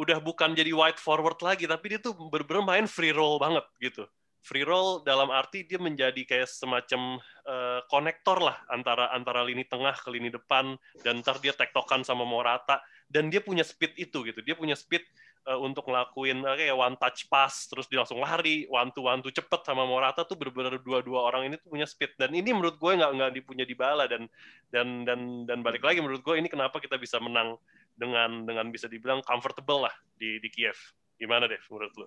[0.00, 4.08] udah bukan jadi wide forward lagi tapi dia tuh bener-bener main free roll banget gitu.
[4.40, 9.92] Free roll dalam arti dia menjadi kayak semacam uh, konektor lah antara antara lini tengah
[9.92, 12.80] ke lini depan dan ntar dia tektokan sama Morata
[13.12, 14.40] dan dia punya speed itu gitu.
[14.40, 15.04] Dia punya speed
[15.48, 19.20] uh, untuk ngelakuin uh, kayak one touch pass terus dia langsung lari one to one
[19.24, 22.76] to cepet sama Morata tuh bener-bener dua-dua orang ini tuh punya speed dan ini menurut
[22.76, 24.24] gue nggak nggak dipunya di bala dan
[24.68, 27.56] dan dan dan balik lagi menurut gue ini kenapa kita bisa menang
[28.00, 30.76] dengan dengan bisa dibilang comfortable lah di di Kiev.
[31.20, 32.06] Gimana deh menurut lo?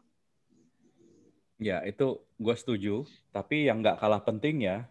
[1.62, 3.06] Ya itu gue setuju.
[3.30, 4.90] Tapi yang nggak kalah penting ya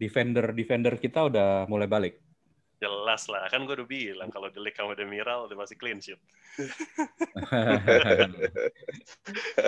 [0.00, 2.16] defender defender kita udah mulai balik
[2.78, 6.22] Jelas lah, kan gue udah bilang kalau Delik sama Demiral udah masih clean sheet.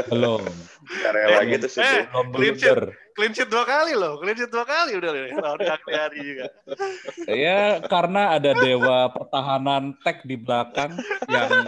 [0.06, 0.46] Belum.
[1.02, 2.78] Karena eh, lagi tuh eh, clean sheet,
[3.18, 6.46] clean sheet dua kali loh, clean sheet dua kali udah udah hari juga.
[7.26, 10.94] Ya karena ada dewa pertahanan tag di belakang
[11.26, 11.66] yang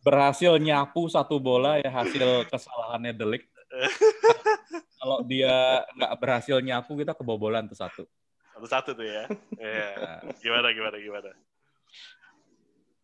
[0.00, 3.44] berhasil nyapu satu bola ya hasil kesalahannya Delik.
[5.00, 8.04] Kalau dia nggak berhasil nyapu kita kebobolan tuh satu.
[8.54, 9.24] Satu-satu tuh ya.
[9.58, 9.90] Iya.
[10.42, 11.30] Gimana gimana gimana?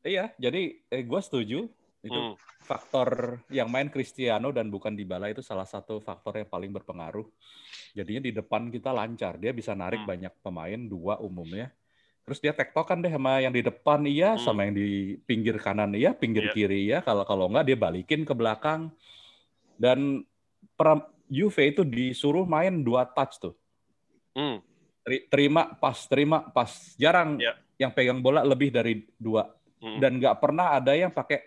[0.01, 1.69] Iya, jadi eh, gue setuju
[2.01, 2.65] itu hmm.
[2.65, 7.29] faktor yang main Cristiano dan bukan Dybala itu salah satu faktor yang paling berpengaruh.
[7.93, 10.09] Jadinya di depan kita lancar, dia bisa narik hmm.
[10.09, 11.69] banyak pemain dua umumnya.
[12.25, 14.41] Terus dia tektokan deh sama yang di depan iya, hmm.
[14.41, 16.55] sama yang di pinggir kanan iya, pinggir yeah.
[16.57, 16.99] kiri iya.
[17.05, 18.89] Kalau kalau nggak dia balikin ke belakang.
[19.77, 20.25] Dan
[21.29, 23.53] Juve itu disuruh main dua touch tuh.
[24.33, 24.70] Hmm
[25.31, 27.57] terima pas terima pas jarang yeah.
[27.81, 29.49] yang pegang bola lebih dari dua
[29.83, 29.99] mm.
[29.99, 31.41] dan nggak pernah ada yang pakai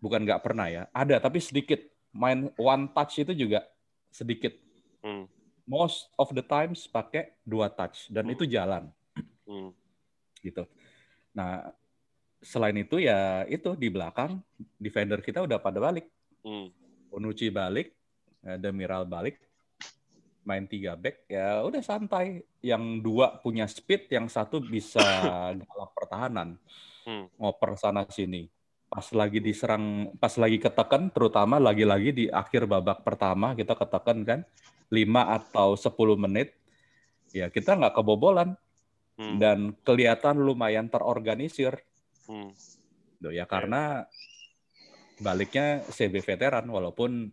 [0.00, 1.80] bukan nggak pernah ya ada tapi sedikit
[2.12, 3.64] main one touch itu juga
[4.10, 4.52] sedikit
[5.04, 5.24] mm.
[5.64, 8.34] most of the times pakai dua touch dan mm.
[8.34, 8.90] itu jalan
[9.46, 9.70] mm.
[10.44, 10.66] gitu
[11.32, 11.70] nah
[12.40, 14.40] selain itu ya itu di belakang
[14.80, 16.08] defender kita udah pada balik
[16.44, 16.68] mm.
[17.10, 17.90] Bonucci balik
[18.46, 19.49] eh, Demiral balik
[20.44, 22.44] main tiga back ya udah santai.
[22.60, 25.00] Yang dua punya speed, yang satu bisa
[25.60, 26.60] galak pertahanan,
[27.00, 27.32] Hmm.
[27.40, 28.52] ngoper sana sini.
[28.90, 34.40] Pas lagi diserang, pas lagi ketekan, terutama lagi-lagi di akhir babak pertama kita ketekan kan,
[34.92, 36.58] 5 atau 10 menit,
[37.32, 38.58] ya kita nggak kebobolan
[39.16, 39.36] Hmm.
[39.36, 41.80] dan kelihatan lumayan terorganisir.
[42.28, 42.52] Hmm.
[43.20, 44.08] Loh, ya karena
[45.20, 47.28] baliknya CB veteran walaupun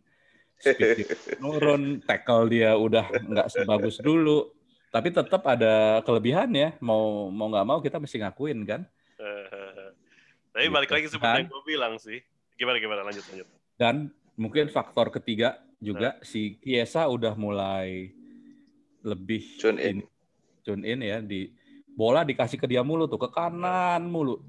[1.37, 4.49] turun, tackle dia udah nggak sebagus dulu,
[4.89, 6.69] tapi tetap ada kelebihan ya.
[6.79, 8.81] Mau mau nggak mau kita mesti ngakuin kan.
[10.53, 10.73] Tapi Gitu.
[10.73, 12.17] balik lagi seperti yang gue bilang sih.
[12.57, 13.45] Gimana gimana lanjut lanjut.
[13.77, 13.95] Dan
[14.33, 15.85] mungkin faktor ketiga Nah.
[15.85, 18.09] juga si Kiesa udah mulai
[19.05, 19.97] lebih Tune in.
[20.65, 21.53] tune in ya di
[21.93, 24.41] bola dikasih ke dia mulu tuh ke kanan mulu.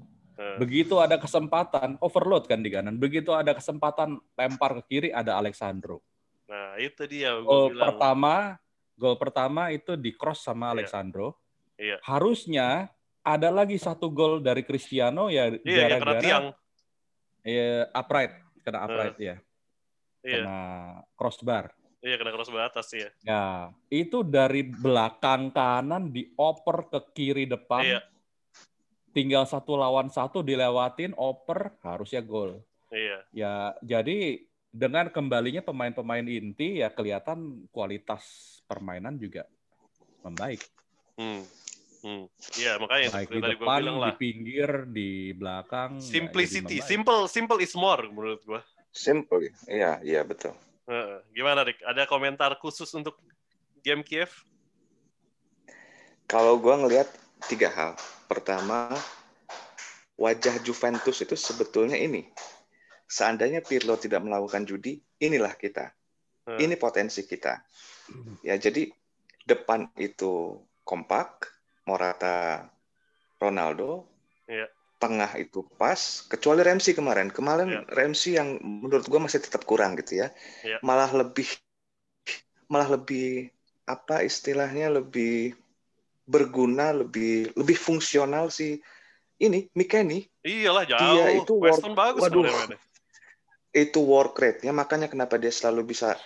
[0.55, 2.95] Begitu ada kesempatan overload kan di kanan.
[2.95, 5.99] Begitu ada kesempatan lempar ke kiri ada Alexandro.
[6.47, 7.91] Nah itu dia Gol bilang.
[7.91, 8.33] pertama,
[8.95, 10.73] gol pertama itu di cross sama Iya.
[10.79, 11.27] Alexandro.
[11.75, 11.97] Iya.
[12.03, 12.87] Harusnya
[13.19, 16.45] ada lagi satu gol dari Cristiano ya Iya, yang kena gara-gara tiang.
[17.43, 19.35] ya, upright, kena upright ya,
[20.23, 20.59] Iya, kena
[21.19, 21.65] crossbar.
[21.99, 23.09] iya kena cross atas ya.
[23.27, 23.43] Ya,
[23.91, 27.83] itu dari belakang kanan dioper ke kiri depan.
[27.83, 27.99] Iya.
[29.09, 32.61] Tinggal satu lawan satu dilewatin, oper, harusnya gol.
[32.93, 33.17] Iya.
[33.33, 38.21] Ya, jadi dengan kembalinya pemain-pemain inti ya kelihatan kualitas
[38.69, 39.49] permainan juga
[40.21, 40.61] membaik.
[41.17, 41.41] Hmm.
[41.99, 42.31] Hmm.
[42.55, 44.15] Iya makanya Baik di depan, bilang di lah.
[44.15, 45.99] pinggir, di belakang.
[45.99, 46.87] ya, Simplicity, membaik.
[46.87, 48.61] simple, simple is more menurut gue.
[48.93, 49.51] Simple.
[49.67, 50.55] Iya, iya betul.
[51.35, 51.83] Gimana Rick?
[51.85, 53.19] Ada komentar khusus untuk
[53.85, 54.31] game Kiev?
[56.25, 57.09] Kalau gue ngelihat
[57.49, 57.93] tiga hal.
[58.29, 58.93] Pertama,
[60.13, 62.29] wajah Juventus itu sebetulnya ini.
[63.09, 65.89] Seandainya Pirlo tidak melakukan judi, inilah kita.
[66.45, 66.61] Hmm.
[66.61, 67.57] Ini potensi kita.
[68.45, 68.93] Ya, jadi
[69.49, 71.49] depan itu kompak,
[71.89, 72.69] Morata,
[73.41, 74.05] Ronaldo,
[74.45, 74.69] Iya.
[75.01, 77.33] tengah itu pas, kecuali Ramsey kemarin.
[77.33, 77.81] Kemarin Iya.
[77.89, 80.29] Ramsey yang menurut gue masih tetap kurang gitu ya.
[80.61, 80.77] Iya.
[80.85, 81.49] Malah lebih,
[82.69, 83.49] malah lebih
[83.89, 85.57] apa istilahnya lebih
[86.29, 88.77] berguna, lebih lebih fungsional sih.
[89.39, 90.99] Ini Mikeni Iyalah jauh.
[91.01, 92.45] Dia itu Weston work- bagus waduh.
[93.69, 96.17] itu work rate-nya, makanya kenapa dia selalu bisa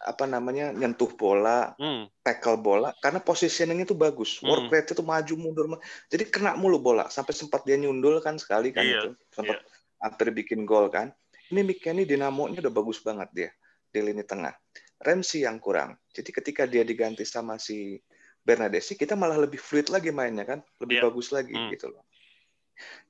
[0.00, 2.08] apa namanya nyentuh bola, Hmm.
[2.24, 4.40] tackle bola karena positioning itu bagus.
[4.40, 4.72] Work Hmm.
[4.72, 5.66] rate itu maju mundur.
[6.08, 9.08] Jadi kena mulu bola sampai sempat dia nyundul kan sekali kan Iya, itu.
[9.28, 9.60] Sempat
[10.00, 11.12] hampir bikin gol kan.
[11.52, 13.50] Ini McKennie dinamonya udah bagus banget dia
[13.92, 14.54] di lini tengah.
[15.00, 15.96] Ramsey yang kurang.
[16.12, 18.00] Jadi ketika dia diganti sama si
[18.40, 21.04] Bernadesi, kita malah lebih fluid lagi mainnya kan, lebih Iya.
[21.08, 21.70] bagus lagi Hmm.
[21.70, 22.04] gitu loh.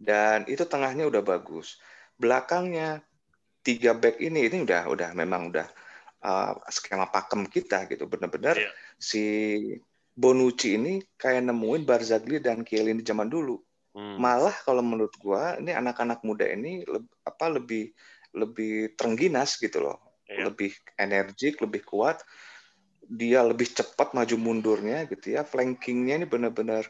[0.01, 1.79] Dan itu tengahnya udah bagus.
[2.19, 3.01] Belakangnya
[3.63, 5.69] tiga back ini ini udah udah memang udah
[6.25, 8.09] uh, skema pakem kita gitu.
[8.11, 8.71] Benar-benar Iya.
[8.99, 9.25] si
[10.11, 13.57] Bonucci ini kayak nemuin Barzagli dan Chiellini zaman dulu.
[13.95, 14.19] Hmm.
[14.19, 17.95] Malah kalau menurut gua ini anak-anak muda ini leb- apa lebih
[18.35, 19.99] lebih terengginas gitu loh.
[20.27, 20.51] Iya.
[20.51, 22.23] Lebih energik, lebih kuat.
[23.11, 25.43] Dia lebih cepat maju mundurnya gitu ya.
[25.43, 26.87] Flankingnya ini benar-benar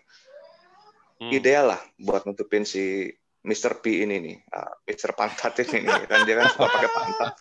[1.16, 1.32] Hmm.
[1.32, 3.08] ideal lah buat nutupin si
[3.40, 3.80] Mr.
[3.80, 5.12] P ini nih, uh, Mr.
[5.12, 6.04] Pantat ini nih.
[6.04, 7.32] kan dia kan suka pakai pantat.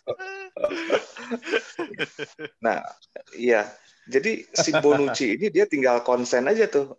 [2.60, 2.80] Nah,
[3.32, 3.68] iya.
[4.04, 6.92] Jadi si Bonucci ini dia tinggal konsen aja tuh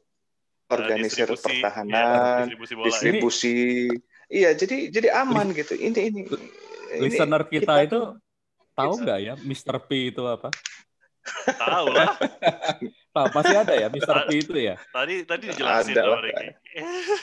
[0.70, 2.86] organisir distribusi, pertahanan, ya, distribusi bola.
[2.88, 3.56] distribusi.
[4.32, 5.76] Iya, jadi jadi aman gitu.
[5.76, 8.16] Ini ini, ini Listener kita, kita itu tuh-
[8.72, 9.76] tahu nggak ya Mr.
[9.84, 10.48] P itu apa?
[11.46, 12.18] Tahu lah.
[13.16, 14.18] Pak, masih ada ya Mr.
[14.26, 14.76] P itu ya?
[14.90, 16.20] Tadi tadi dijelasin Ada lah.
[16.24, 16.48] Ricky.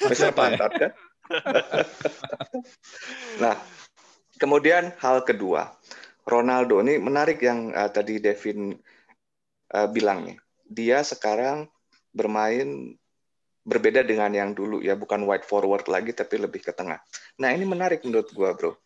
[0.05, 0.31] Mr.
[0.37, 0.93] Pantat kan.
[3.43, 3.57] nah,
[4.37, 5.73] kemudian hal kedua,
[6.29, 8.77] Ronaldo ini menarik yang uh, tadi Devin
[9.73, 10.37] uh, bilang nih.
[10.69, 11.65] Dia sekarang
[12.13, 12.97] bermain
[13.65, 17.01] berbeda dengan yang dulu ya, bukan wide forward lagi tapi lebih ke tengah.
[17.41, 18.77] Nah, ini menarik menurut gua, Bro.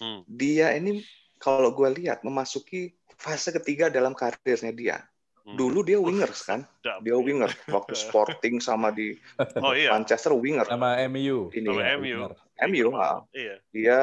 [0.00, 0.24] Hmm.
[0.28, 1.00] Dia ini
[1.40, 4.98] kalau gua lihat memasuki fase ketiga dalam karirnya dia.
[5.42, 5.58] Hmm.
[5.58, 6.62] Dulu dia wingers kan?
[7.02, 9.14] Dia winger waktu Sporting sama di
[9.66, 9.90] Oh iya.
[9.90, 10.66] Manchester winger.
[10.66, 11.50] Sama MU.
[11.50, 12.18] Ini Sama Iya, MU.
[12.26, 12.38] benar.
[12.62, 13.18] MU, ah.
[13.34, 13.54] Iya.
[13.74, 13.98] dia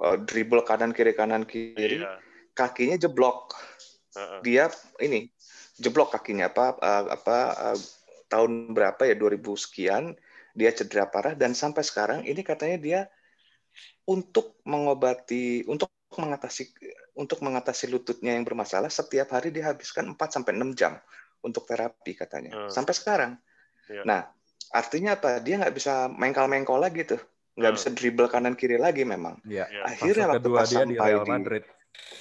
[0.00, 2.16] uh, dribble kanan kiri kanan kiri Iya.
[2.56, 3.52] kakinya jeblok
[4.16, 4.40] Heeh.
[4.40, 4.64] dia
[5.04, 5.28] ini
[5.76, 7.36] jeblok kakinya apa uh, apa
[7.68, 7.78] uh,
[8.32, 10.04] tahun berapa ya 2000 sekian
[10.56, 13.00] dia cedera parah dan sampai sekarang ini katanya dia
[14.08, 16.72] untuk mengobati untuk mengatasi
[17.18, 20.94] untuk mengatasi lututnya yang bermasalah setiap hari dihabiskan 4 sampai 6 jam
[21.42, 22.70] untuk terapi katanya Hmm.
[22.70, 23.32] sampai sekarang.
[23.90, 24.06] Iya.
[24.06, 24.20] Nah,
[24.70, 25.42] artinya apa?
[25.42, 27.18] Dia nggak bisa mengkal-mengkol lagi tuh.
[27.58, 27.78] Nggak Hmm.
[27.82, 29.66] bisa dribble kanan kiri lagi memang Iya.
[29.66, 29.82] Iya.
[29.82, 31.62] akhirnya Fase waktu pas dia di sampai Real di Madrid.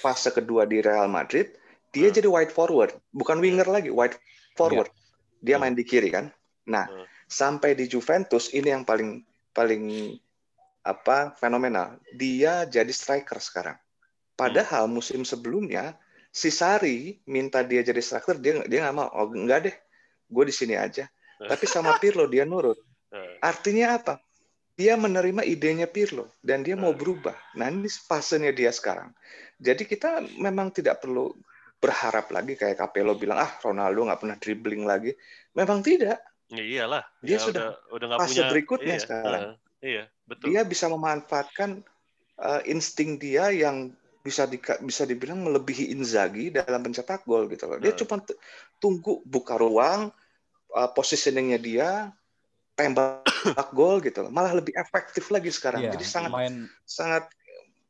[0.02, 1.48] fase kedua di Real Madrid
[1.94, 2.16] dia Hmm.
[2.18, 4.18] jadi wide forward, bukan winger lagi, wide
[4.58, 4.90] forward.
[5.38, 5.70] Dia Hmm.
[5.70, 6.34] main di kiri kan.
[6.66, 7.06] Nah, Hmm.
[7.30, 9.22] sampai di Juventus ini yang paling
[9.54, 10.14] paling
[10.82, 11.98] apa fenomenal.
[12.14, 13.78] Dia jadi striker sekarang.
[14.38, 15.98] Padahal musim sebelumnya
[16.30, 19.10] si Sari minta dia jadi striker, dia dia nggak mau.
[19.10, 19.76] Oh, enggak deh,
[20.30, 21.10] gue di sini aja.
[21.38, 22.78] Tapi sama Pirlo dia nurut.
[23.10, 24.22] Eh, Artinya apa?
[24.74, 27.02] Dia menerima idenya Pirlo dan dia mau Hmm.
[27.02, 27.34] berubah.
[27.54, 29.10] Nah ini fasenya dia sekarang.
[29.58, 31.34] Jadi kita memang tidak perlu
[31.78, 35.18] berharap lagi kayak Capello bilang ah Ronaldo nggak pernah dribbling lagi.
[35.54, 36.22] Memang tidak.
[36.48, 37.04] ya iyalah.
[37.20, 38.50] Dia Ya, sudah udah udah fase punya.
[38.50, 39.42] berikutnya iya, sekarang.
[39.44, 40.46] eh, iya, betul.
[40.48, 41.84] Dia bisa memanfaatkan
[42.38, 43.92] uh, insting dia yang
[44.28, 47.80] bisa di, bisa dibilang melebihi Inzaghi dalam pencetak gol gitu loh.
[47.80, 48.00] Dia Hmm.
[48.04, 48.16] cuma
[48.84, 50.12] tunggu buka ruang,
[50.76, 51.90] uh, positioningnya dia,
[52.76, 53.24] tembak
[53.78, 54.32] gol gitu loh.
[54.36, 55.88] Malah lebih efektif lagi sekarang.
[55.88, 57.24] Iya, Jadi sangat main sangat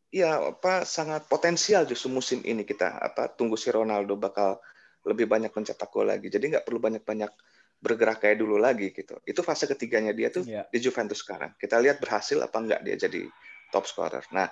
[0.07, 4.61] ya apa sangat potensial justru musim ini kita apa tunggu si Ronaldo bakal
[5.03, 6.29] lebih banyak mencetak gol lagi.
[6.29, 7.31] Jadi nggak perlu banyak-banyak
[7.77, 9.19] bergerak kayak dulu lagi gitu.
[9.27, 10.65] Itu fase ketiganya dia tuh ya.
[10.69, 11.53] di Juventus sekarang.
[11.57, 13.27] Kita lihat berhasil apa enggak dia jadi
[13.69, 14.23] top scorer.
[14.31, 14.47] Nah,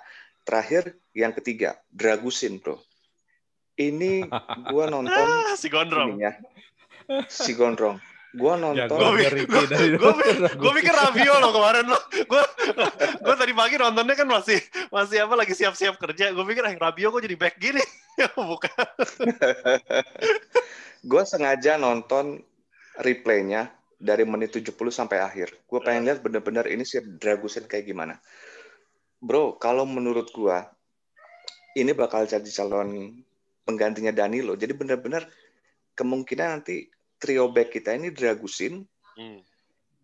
[0.46, 2.78] terakhir yang ketiga, Dragusin, Bro.
[3.74, 4.24] Ini
[4.70, 6.14] gua nonton Ah, si Gondrong.
[6.14, 6.32] ininya.
[7.26, 7.98] Si Gondrong.
[8.32, 9.96] Gua nonton Gua mi- Ricky dari
[10.52, 12.02] Gue pikir Rabiot loh kemarin loh.
[12.28, 12.42] Gue
[13.16, 16.36] gue tadi pagi nontonnya kan masih masih apa lagi siap-siap kerja.
[16.36, 17.80] Gue pikir eh Rabiot kok jadi back gini.
[18.36, 18.84] Bukan.
[21.10, 22.40] gue sengaja nonton
[22.98, 25.56] replaynya dari menit 70 sampai akhir.
[25.64, 28.20] Gue pengen lihat bener-bener ini si Dragusin kayak gimana.
[29.26, 30.58] Bro, kalau menurut gue
[31.74, 33.10] ini bakal jadi calon
[33.66, 34.54] penggantinya Danilo.
[34.54, 35.26] Jadi bener-bener
[35.98, 36.86] kemungkinan nanti
[37.18, 38.86] trio back kita ini Dragusin,
[39.16, 39.40] Hmm.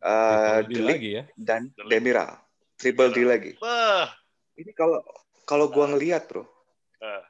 [0.00, 1.22] uh, Delik, lagi ya.
[1.36, 1.68] dan.
[1.86, 2.40] Demiral.
[2.80, 3.52] Triple D lagi.
[3.60, 4.08] Wah.
[4.58, 5.04] Ini kalau
[5.46, 6.48] kalau gue ngelihat bro,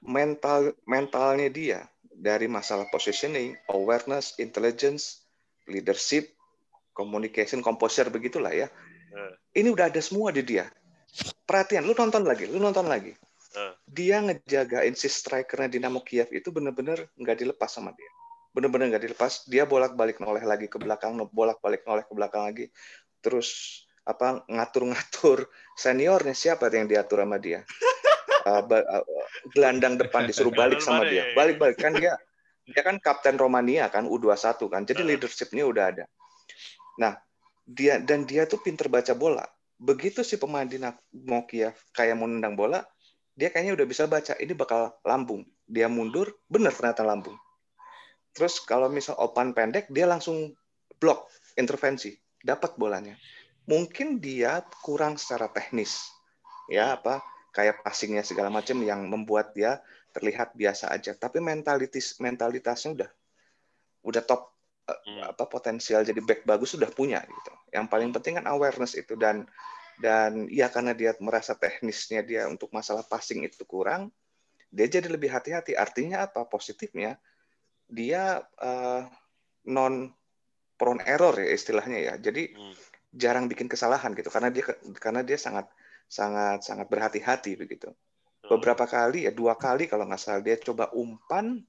[0.00, 1.78] mental mentalnya dia
[2.08, 5.26] dari masalah positioning, awareness, intelligence,
[5.68, 6.30] leadership,
[6.96, 8.70] communication, composure begitulah ya.
[9.52, 10.70] Ini udah ada semua di dia.
[11.44, 13.12] Perhatian, lu nonton lagi, lu nonton lagi.
[13.52, 13.72] Eh.
[13.84, 18.08] Dia ngejagain si strikernya Dinamo Kiev itu bener-bener nggak dilepas sama dia.
[18.56, 19.44] Bener-bener nggak dilepas.
[19.44, 22.66] Dia bolak-balik noleh lagi ke belakang, bolak-balik noleh ke belakang lagi.
[23.20, 25.46] Terus apa ngatur-ngatur
[25.78, 27.62] seniornya siapa yang diatur sama dia?
[28.42, 29.06] Uh, uh,
[29.54, 31.30] gelandang depan disuruh balik sama dia.
[31.30, 32.18] Balik-balik kan dia
[32.66, 34.82] dia kan kapten Romania kan U21 kan.
[34.82, 36.04] Jadi leadershipnya udah ada.
[36.98, 37.14] Nah,
[37.62, 39.46] dia dan dia tuh pinter baca bola.
[39.82, 42.86] Begitu si pemain Dinamo Kiev kayak mau nendang bola,
[43.34, 45.42] dia kayaknya udah bisa baca ini bakal lambung.
[45.66, 47.34] Dia mundur, bener ternyata lambung.
[48.30, 50.54] Terus kalau misal opan pendek, dia langsung
[51.02, 51.26] blok,
[51.58, 53.18] intervensi, dapat bolanya.
[53.66, 56.14] Mungkin dia kurang secara teknis,
[56.70, 57.18] ya apa
[57.50, 59.82] kayak passingnya segala macam yang membuat dia
[60.14, 61.12] terlihat biasa aja.
[61.18, 63.10] Tapi mentalitas mentalitasnya udah
[64.02, 64.51] udah top
[65.04, 65.32] Hmm.
[65.32, 67.52] apa potensial jadi back bagus sudah punya gitu.
[67.72, 69.46] Yang paling penting kan awareness itu dan
[70.00, 74.10] dan ya karena dia merasa teknisnya dia untuk masalah passing itu kurang,
[74.72, 75.76] dia jadi lebih hati-hati.
[75.76, 76.48] Artinya apa?
[76.48, 77.20] Positifnya
[77.86, 79.02] dia eh,
[79.68, 80.10] non
[80.80, 82.14] prone error ya istilahnya ya.
[82.18, 82.74] Jadi Hmm.
[83.12, 84.64] jarang bikin kesalahan gitu karena dia
[84.96, 85.68] karena dia sangat
[86.08, 87.92] sangat sangat berhati-hati begitu.
[88.42, 91.62] Beberapa kali ya dua kali kalau nggak salah dia coba umpan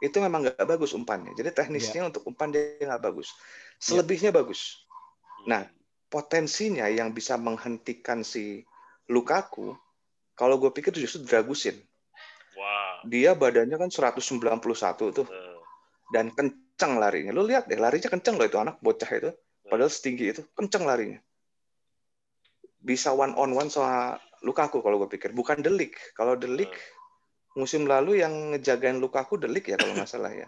[0.00, 1.36] itu memang nggak bagus umpannya.
[1.36, 3.36] Jadi teknisnya untuk umpan dia nggak bagus.
[3.76, 4.84] Selebihnya bagus.
[5.44, 5.64] Nah,
[6.08, 8.64] potensinya yang bisa menghentikan si
[9.12, 9.76] Lukaku,
[10.34, 11.76] kalau gue pikir justru Dragusin.
[12.56, 13.08] Wow.
[13.08, 14.20] Dia badannya kan 191
[15.12, 15.26] tuh
[16.12, 17.32] dan kencang larinya.
[17.36, 19.30] Lu lihat deh, larinya kencang loh itu anak bocah itu.
[19.68, 21.20] Padahal setinggi itu, kencang larinya.
[22.80, 25.36] Bisa one on one sama Lukaku kalau gue pikir.
[25.36, 25.94] Bukan Delik.
[26.16, 26.72] Kalau Delik
[27.58, 30.46] musim lalu yang ngejagain Lukaku Delik ya kalau nggak salah ya.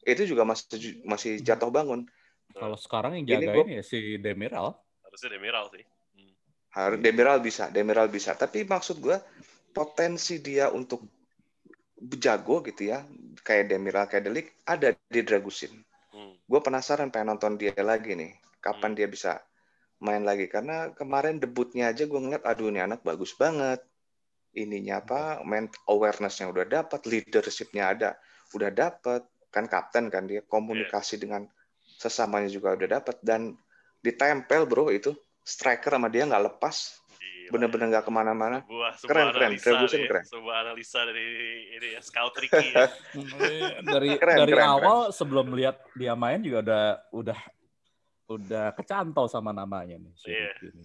[0.00, 2.08] Itu juga masih masih jatuh bangun.
[2.56, 4.74] Kalau sekarang yang Ini jagain ya si Demiral.
[5.06, 5.84] harusnya Demiral sih.
[6.14, 6.32] Hmm.
[6.70, 8.34] Harus Demiral bisa, Demiral bisa.
[8.38, 9.18] Tapi maksud gue
[9.74, 11.02] potensi dia untuk
[12.16, 13.04] jago gitu ya,
[13.44, 15.74] kayak Demiral, kayak Delik ada di Dragusin.
[16.14, 16.34] Hmm.
[16.46, 18.34] Gue penasaran pengen nonton dia lagi nih.
[18.62, 19.42] Kapan dia bisa
[20.00, 20.46] main lagi?
[20.46, 23.82] Karena kemarin debutnya aja gue ngeliat, aduh ini anak bagus banget.
[24.56, 25.42] Ininya apa?
[25.46, 28.10] Main awareness-nya udah dapat, leadership-nya ada,
[28.54, 29.22] udah dapat.
[29.50, 31.46] Kan kapten kan dia komunikasi dengan
[31.98, 33.52] sesamanya juga udah dapat dan
[34.00, 35.12] ditempel bro itu
[35.44, 37.02] striker sama dia nggak lepas,
[37.50, 38.58] bener-bener nggak ke mana-mana.
[39.02, 39.50] Keren, keren.
[39.52, 40.24] analisa Dragusin nih, keren.
[40.24, 41.28] Sebuah analisa dari
[41.76, 42.86] ini ya, scout Ricky ya.
[43.98, 47.38] dari Keren, dari keren, awal sebelum lihat dia main juga udah udah
[48.30, 50.12] udah kecantol sama namanya nih.
[50.22, 50.50] Iya.
[50.62, 50.82] Ini.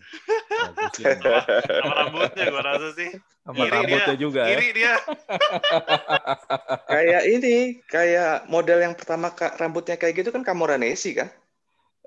[0.50, 1.14] Bagus ini.
[1.62, 3.10] Sama rambutnya gue rasa sih.
[3.46, 4.58] Sama Iri rambutnya juga ya.
[4.58, 4.94] Iri dia.
[6.92, 9.30] kayak ini, kayak model yang pertama
[9.62, 11.30] rambutnya kayak gitu kan Camoranesi kan?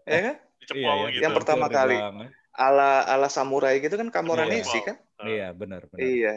[0.02, 0.36] Ya kan?
[0.58, 1.08] Dicepol Iya, iya.
[1.14, 1.22] gitu.
[1.22, 1.96] Yang pertama Betul, kali.
[2.02, 2.16] Bang.
[2.58, 4.86] Ala ala samurai gitu kan Camoranesi Iya.
[4.90, 4.96] kan?
[5.22, 6.02] Iya, benar, benar.
[6.02, 6.32] Iya.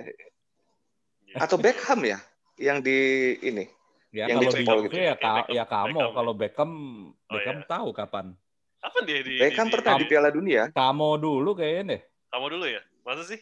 [1.41, 2.21] Atau Beckham ya?
[2.61, 2.97] Yang di
[3.41, 3.65] ini.
[4.11, 4.77] Ya Yang kalau di gitu.
[4.85, 5.43] UK ya, Beckham.
[5.49, 5.97] ya kamu.
[5.97, 6.13] Beckham.
[6.13, 6.71] Kalau Beckham,
[7.09, 7.65] Oh, Beckham iya.
[7.65, 8.25] tahu kapan.
[8.81, 10.61] Kapan dia di Beckham di, pernah di Piala Dunia.
[10.73, 12.01] Kamu dulu kayaknya deh.
[12.27, 12.81] Kamu dulu ya?
[13.01, 13.39] Masa sih?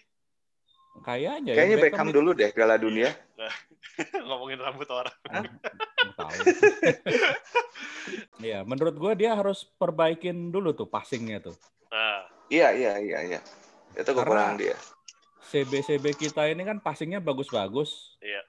[0.99, 1.51] Kayaknya.
[1.51, 3.09] ya, Kayaknya Beckham itu- dulu deh Piala Dunia.
[4.27, 5.15] Ngomongin rambut orang.
[5.23, 6.31] Nggak tahu.
[8.39, 11.53] Iya, menurut gue dia harus perbaikin dulu tuh passingnya tuh.
[11.89, 13.39] Nah, Iya, iya, iya, iya.
[13.93, 14.73] Itu kekurangan dia.
[15.45, 18.17] CB-CB kita ini kan passingnya bagus-bagus.
[18.17, 18.41] Iya.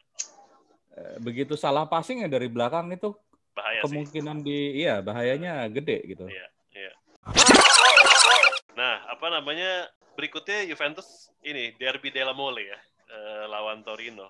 [0.95, 3.13] Eh, Begitu salah passing ya dari belakang itu
[3.53, 3.85] bahaya sih.
[3.85, 6.25] kemungkinan di iya bahayanya gede gitu.
[6.25, 6.47] Iya.
[8.77, 9.89] Nah, apa namanya?
[10.17, 14.29] Berikutnya Juventus ini Derby della Mole ya, eh, lawan Torino.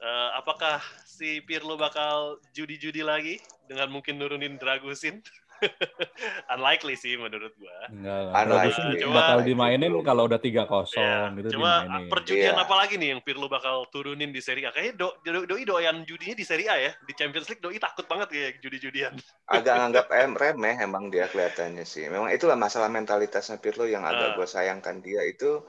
[0.00, 5.20] Eh, apakah si Pirlo bakal judi-judi lagi dengan mungkin nurunin Dragusin?
[6.52, 7.76] Unlikely sih menurut gua.
[7.88, 8.32] Enggak lah.
[8.40, 8.94] Unlikely.
[9.00, 12.08] Cuma- bakal dimainin kalau udah 3-0 Ya, gitu cuma dimainin.
[12.08, 12.62] perjudian Iya.
[12.62, 14.70] apa lagi nih yang Pirlo bakal turunin di Serie A?
[14.70, 16.92] Kayaknya do, do, doi doyan judinya di Serie A ya.
[16.98, 19.14] Di Champions League doi takut banget kayak judi-judian.
[19.46, 22.06] Agak anggap em remeh emang dia kelihatannya sih.
[22.06, 24.34] Memang itulah masalah mentalitasnya Pirlo yang agak Ah.
[24.34, 25.64] gue sayangkan dia itu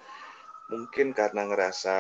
[0.65, 1.95] mungkin karena ngerasa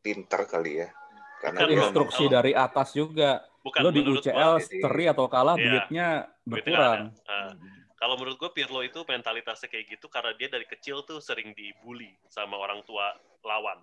[0.00, 0.88] pinter kali ya.
[1.36, 3.44] Karena dia instruksi dari atas juga.
[3.66, 5.66] Bukan Lo di menurut UCL jadi- seri atau kalah Iya.
[5.66, 6.06] duitnya
[6.40, 7.02] duitnya berkurang.
[7.26, 7.50] Ah,
[7.96, 12.14] kalau menurut gue Pirlo itu mentalitasnya kayak gitu karena dia dari kecil tuh sering dibully
[12.28, 13.10] sama orang tua
[13.42, 13.82] lawan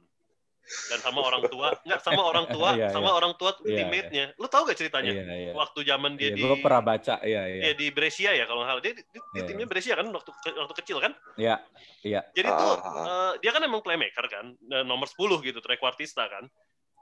[0.63, 3.13] dan sama orang tua nggak sama orang tua Iya, sama iya.
[3.13, 5.51] orang tua Iya, teammate-nya lu tahu gak ceritanya Iya, iya.
[5.51, 7.61] waktu zaman dia Iya, di gue pernah baca, iya, iya.
[7.67, 9.43] ya di Brescia ya kalau salah dia, dia, dia Iya.
[9.43, 11.59] timnya Brescia kan waktu waktu kecil kan Iya,
[12.01, 12.21] iya.
[12.31, 16.47] jadi Ah, tuh eh, dia kan emang playmaker kan eh, nomor 10 gitu trequartista kan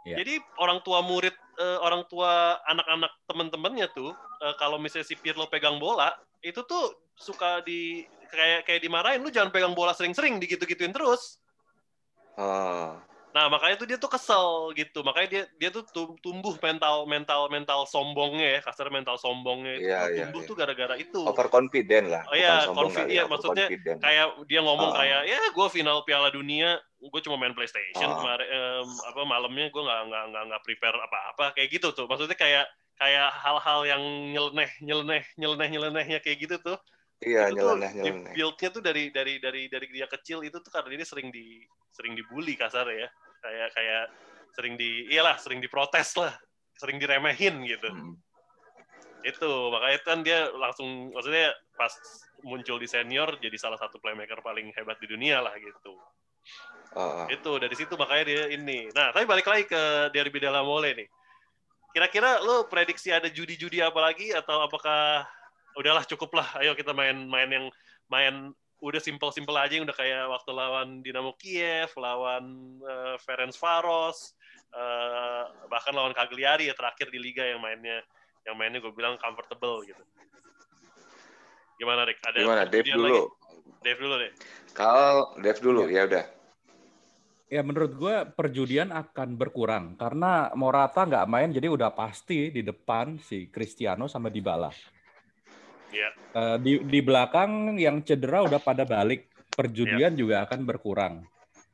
[0.01, 0.17] Iya.
[0.17, 4.09] jadi orang tua murid eh, orang tua anak-anak temen-temennya tuh
[4.41, 6.09] eh, kalau misalnya si Pirlo pegang bola
[6.41, 11.37] itu tuh suka di kayak kayak dimarahin lu jangan pegang bola sering-sering digitu-gituin terus
[12.33, 12.95] Oh,
[13.31, 17.47] nah makanya tuh dia tuh kesel gitu makanya dia dia tuh tum- tumbuh mental mental
[17.47, 20.47] mental sombongnya ya kasar mental sombongnya itu tuh iya, tumbuh iya.
[20.49, 22.23] tuh gara-gara itu overconfident lah.
[22.27, 23.67] Oh iya, Bukan sombong confi- kali iya, ya, maksudnya
[23.99, 24.97] kayak dia ngomong Ah.
[24.99, 28.13] kayak ya gue final Piala Dunia gue cuma main PlayStation Ah.
[28.13, 32.37] kemarin em, apa malamnya gue nggak nggak nggak nggak prepare apa-apa kayak gitu tuh maksudnya
[32.37, 36.77] kayak kayak hal-hal yang nyeleneh nyeleneh nyeleneh nyelenehnya kayak gitu tuh
[37.21, 38.33] Iya, itu tuh nyeleneh, di nyeleneh.
[38.33, 41.61] build-nya tuh dari dari dari dari dia kecil itu tuh karena dia sering di
[41.93, 43.09] sering dibully kasar ya
[43.41, 44.03] kayak kayak
[44.53, 46.33] sering di iyalah sering diprotes lah
[46.77, 48.17] sering diremehin gitu Hmm.
[49.21, 51.93] itu makanya kan dia langsung maksudnya pas
[52.41, 55.93] muncul di senior jadi salah satu playmaker paling hebat di dunia lah gitu
[56.91, 57.23] Oh.
[57.31, 58.91] itu dari situ makanya dia ini.
[58.91, 61.07] Nah tapi balik lagi ke derby della mole nih.
[61.95, 64.35] Kira-kira lo prediksi ada judi-judi apa lagi?
[64.35, 65.23] Atau apakah
[65.75, 67.65] udahlah cukup lah ayo kita main main yang
[68.11, 68.35] main
[68.81, 74.33] udah simpel-simpel aja yang udah kayak waktu lawan Dinamo Kiev lawan eh, Ferencvaros
[74.73, 78.01] eh, bahkan lawan Cagliari ya terakhir di liga yang mainnya
[78.43, 80.01] yang mainnya gue bilang comfortable gitu
[81.81, 82.61] gimana Rick ada Gimana?
[82.69, 83.17] Dave perjudian dulu.
[83.25, 83.41] lagi?
[83.81, 84.31] Dave dulu deh
[84.71, 86.25] Kalau Dev dulu, ya udah.
[87.51, 93.19] Ya menurut gue perjudian akan berkurang karena Morata nggak main jadi udah pasti di depan
[93.19, 94.71] si Cristiano sama Dybala.
[95.91, 96.09] Iya.
[96.31, 101.27] Eh, di di belakang yang cedera udah pada balik, perjudian juga akan berkurang.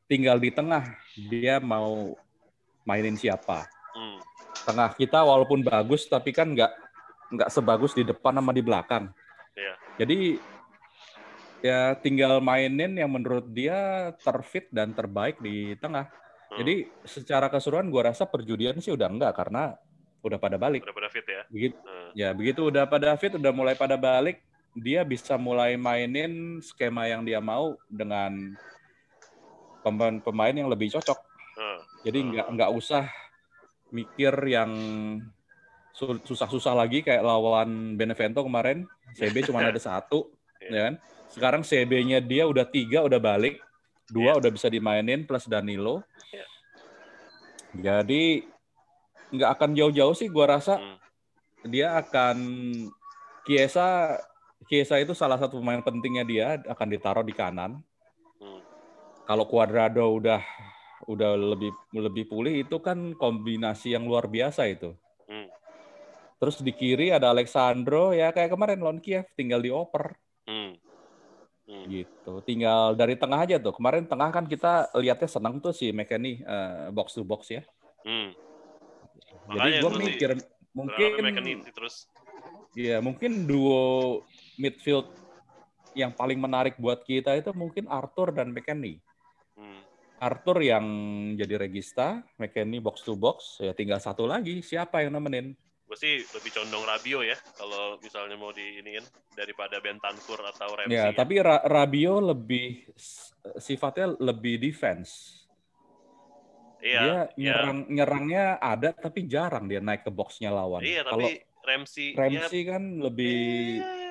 [0.10, 2.18] Tinggal di tengah dia mau
[2.82, 3.70] mainin siapa.
[3.94, 4.18] Hmm.
[4.66, 6.74] Tengah kita walaupun bagus tapi kan nggak
[7.38, 9.14] nggak sebagus di depan sama di belakang.
[9.98, 10.38] Jadi
[11.66, 16.06] ya tinggal mainin yang menurut dia terfit dan terbaik di tengah.
[16.54, 16.58] Hmm.
[16.62, 19.74] Jadi secara keseluruhan gua rasa perjudian sih udah enggak karena
[20.22, 20.86] udah pada balik.
[20.86, 22.10] udah pada fit ya Begitu Hmm.
[22.16, 24.42] ya begitu udah pada fit udah mulai pada balik
[24.78, 28.54] dia bisa mulai mainin skema yang dia mau dengan
[29.82, 31.18] pemain-pemain yang lebih cocok.
[31.58, 31.80] Hmm.
[32.06, 33.10] Jadi nggak nggak usah
[33.90, 34.72] mikir yang
[35.98, 38.86] susah-susah lagi kayak lawan Benevento kemarin.
[39.18, 40.30] CB cuma ada satu,
[40.62, 40.70] Iya.
[40.70, 40.94] ya kan?
[41.28, 43.58] Sekarang CB-nya dia udah tiga udah balik,
[44.08, 44.40] dua Iya.
[44.46, 46.06] udah bisa dimainin plus Danilo.
[46.30, 46.46] Iya.
[47.78, 48.46] Jadi
[49.34, 50.98] nggak akan jauh-jauh sih, gua rasa Hmm.
[51.68, 52.38] dia akan
[53.44, 54.18] Kiesa
[54.68, 57.80] Kiesa itu salah satu pemain pentingnya dia akan ditaruh di kanan.
[58.40, 58.62] Hmm.
[59.26, 60.42] Kalau Cuadrado udah
[61.08, 64.92] udah lebih lebih pulih itu kan kombinasi yang luar biasa itu.
[66.38, 70.14] Terus di kiri ada Alexandro ya kayak kemarin lawan Kiev tinggal dioper.
[70.46, 70.78] Hmm.
[71.68, 71.86] Hmm.
[71.90, 72.34] Gitu.
[72.46, 73.74] Tinggal dari tengah aja tuh.
[73.76, 77.66] Kemarin tengah kan kita lihatnya senang tuh si McKennie uh, box to box ya.
[78.06, 78.32] Hmm.
[79.48, 80.32] Jadi gue mikir
[80.78, 82.06] mungkin terus
[82.78, 84.22] ya mungkin duo
[84.62, 85.10] midfield
[85.98, 89.02] yang paling menarik buat kita itu mungkin Arthur dan McKennie.
[89.58, 89.82] hmm.
[90.22, 90.86] Arthur yang
[91.34, 95.58] jadi regista, McKennie box to box, ya tinggal satu lagi siapa yang nemenin?
[95.88, 99.06] Gue sih lebih condong Rabio ya kalau misalnya mau di ini kan
[99.40, 101.00] daripada Bentancur atau Ramsey.
[101.00, 102.92] Ya, tapi Ra- Rabio lebih
[103.56, 105.44] sifatnya lebih defense.
[106.84, 107.24] iya, dia iya.
[107.40, 110.84] nyerang nyerangnya ada tapi jarang dia naik ke boxnya lawan.
[110.84, 111.34] Iya, Kalau tapi
[111.64, 113.40] Ramsey, Ramsey kan lebih
[113.80, 114.08] Eh,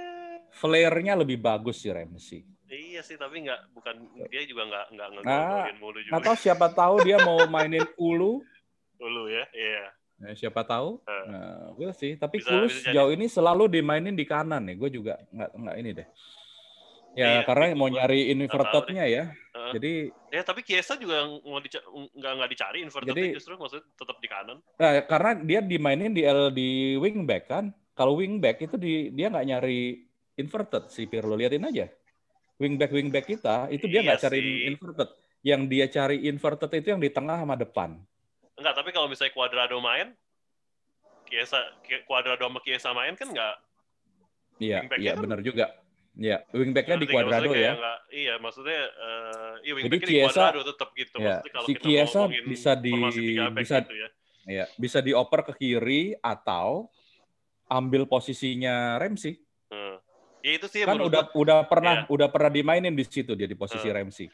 [0.56, 2.40] flare-nya lebih bagus sih Ramsey.
[2.66, 3.94] Iya sih, tapi nggak bukan
[4.32, 6.16] dia juga nggak nggak Nah, ngegolin mulu juga.
[6.18, 8.40] Atau siapa tahu dia mau mainin Ulu,
[9.00, 9.92] Dulu ya, iya.
[10.16, 11.04] Ya, siapa tahu.
[11.04, 11.24] Eh.
[11.28, 14.76] Nah, gue sih, tapi Bisa- Kulu bisa sejauh ini selalu dimainin di kanan nih.
[14.76, 16.08] Gue juga nggak nggak ini deh.
[17.16, 19.24] Ya Iya, karena mau nyari inverted-nya ya.
[19.32, 19.70] Heeh.
[19.72, 19.92] Jadi
[20.30, 24.28] Ya tapi Kiesa juga mau dica- nggak nggak dicari inverted Jadi- justru maksudnya tetap di
[24.28, 24.58] kanan.
[24.76, 27.64] Nah, karena dia dimainin di L di wingback kan.
[27.92, 30.04] Kalau wingback itu di, dia nggak nyari
[30.36, 31.88] inverted si Pirlo liatin aja.
[32.56, 34.64] Wingback wingback kita itu dia Iya nggak cari sih.
[34.66, 35.08] inverted.
[35.40, 37.96] Yang dia cari inverted itu yang di tengah sama depan.
[38.56, 40.16] Enggak, tapi kalau misalnya Cuadrado main,
[41.26, 41.60] Kiesa
[42.08, 43.54] Cuadrado sama Kiesa main kan nggak
[44.56, 45.68] Iya, iya kan- benar juga.
[46.16, 47.06] Iya, wingbacknya di?
[47.06, 47.52] Cuadrado ya.
[47.52, 51.16] kayak nggak- iya, maksudnya eh iya wingbacknya di Cuadrado tetap gitu.
[51.20, 53.02] ya, Maksudnya kalau si kita ngomongin bisa di-
[53.52, 54.08] bisa- gitu ya.
[54.46, 56.88] Iya, bisa dioper ke kiri atau
[57.68, 59.36] ambil posisinya Ramsey.
[59.68, 59.98] Hmm.
[60.40, 62.08] Ya itu sih Kan udah udah pernah Iya.
[62.08, 63.92] udah pernah dimainin di situ dia di posisi Eh.
[63.92, 64.30] Ramsey.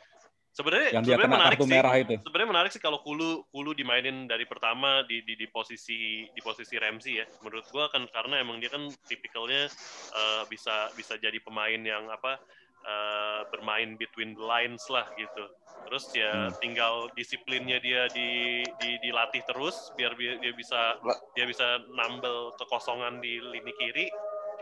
[0.52, 1.72] Sebenarnya Yang dia sebenarnya kena menarik kartu sih.
[1.72, 2.14] merah itu.
[2.22, 6.76] Sebenarnya menarik sih kalau Kulu Kulu dimainin dari pertama di di, di posisi di posisi
[6.76, 7.26] Ramsey ya.
[7.40, 9.66] Menurut gua kan karena emang dia kan tipikalnya
[10.12, 12.36] eh, bisa bisa jadi pemain yang apa
[12.84, 15.44] eh, bermain between the lines lah gitu.
[15.88, 16.54] Terus ya Hmm.
[16.62, 20.94] tinggal disiplinnya dia di, di dilatih terus biar bi- dia bisa
[21.34, 24.06] dia bisa nambel kekosongan di lini kiri.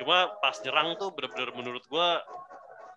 [0.01, 2.25] Cuma pas nyerang tuh bener-bener menurut gua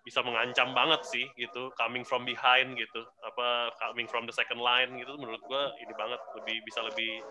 [0.04, 4.92] bisa mengancam banget sih gitu coming from behind gitu apa coming from the second line
[5.00, 7.24] gitu menurut gua ini banget lebih bisa lebih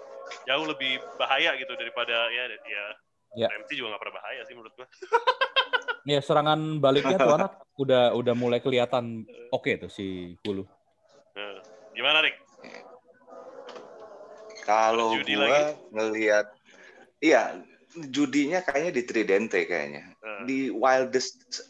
[0.49, 2.85] jauh lebih bahaya gitu daripada ya ya
[3.33, 3.49] Ya.
[3.49, 4.85] Ramsey juga nggak pernah bahaya sih menurut gua
[6.05, 10.61] Ya serangan baliknya tuh anak udah udah mulai kelihatan oke tuh si Kulu.
[11.33, 11.57] nah,
[11.97, 12.37] gimana Rick
[14.63, 15.63] Kalau Judi gua lagi?
[15.91, 16.45] ngelihat
[17.19, 17.57] iya,
[18.11, 20.13] judinya kayaknya di Tridente kayaknya.
[20.21, 21.63] Nah, Di wildest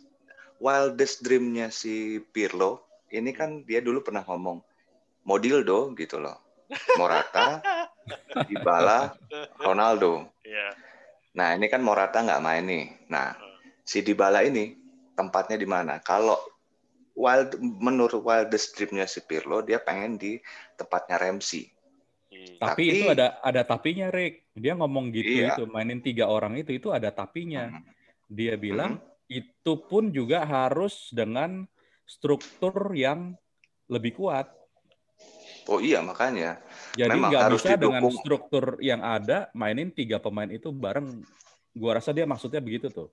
[0.64, 4.64] wildest dream-nya si Pirlo, ini kan dia dulu pernah ngomong
[5.28, 6.40] Modildo gitu loh.
[6.96, 7.60] Morata,
[8.48, 9.14] Dybala,
[9.60, 10.32] Ronaldo.
[10.48, 10.72] ya
[11.34, 12.86] Nah, ini kan Morata nggak main nih.
[13.10, 13.34] Nah,
[13.82, 14.78] si Dybala ini
[15.18, 15.98] tempatnya di mana?
[16.00, 16.38] Kalau
[17.18, 20.38] wild menurut wildest dream-nya si Pirlo, dia pengen di
[20.78, 21.68] tempatnya Ramsey.
[22.30, 22.62] hmm.
[22.62, 24.46] Tapi, Tapi- itu ada ada tapinya, Rick.
[24.54, 25.58] Dia ngomong gitu Iya.
[25.58, 27.70] itu mainin tiga orang itu itu ada tapinya.
[27.70, 27.82] Hmm.
[28.30, 31.64] Dia bilang itu pun juga harus dengan
[32.04, 33.34] struktur yang
[33.88, 34.52] lebih kuat.
[35.68, 36.60] Oh iya, makanya.
[36.92, 38.20] Jadi nggak bisa dengan didukung.
[38.20, 41.24] struktur yang ada mainin tiga pemain itu bareng.
[41.74, 43.10] Gua rasa dia maksudnya begitu tuh.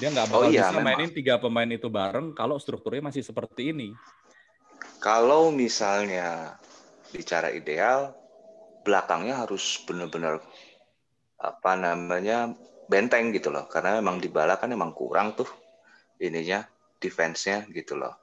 [0.00, 0.84] Dia nggak bakal Oh iya, bisa memang.
[0.88, 3.92] mainin tiga pemain itu bareng kalau strukturnya masih seperti ini.
[5.04, 6.56] Kalau misalnya
[7.12, 8.16] bicara ideal,
[8.82, 10.40] belakangnya harus benar-benar
[11.38, 12.54] apa namanya
[12.86, 13.66] benteng gitu loh.
[13.70, 15.48] Karena memang di bala kan emang kurang tuh
[16.22, 16.62] ininya
[17.02, 18.22] defense-nya gitu loh.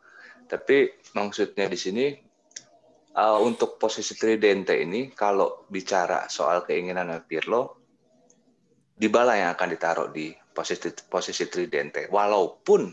[0.49, 2.05] Tapi maksudnya di sini
[3.20, 7.78] uh, untuk posisi tridente ini kalau bicara soal keinginan Pirlo,
[8.99, 12.12] Dybala yang akan ditaruh di posisi posisi tridente.
[12.12, 12.91] Walaupun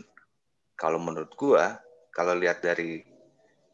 [0.77, 1.75] kalau menurut gua
[2.15, 3.03] kalau lihat dari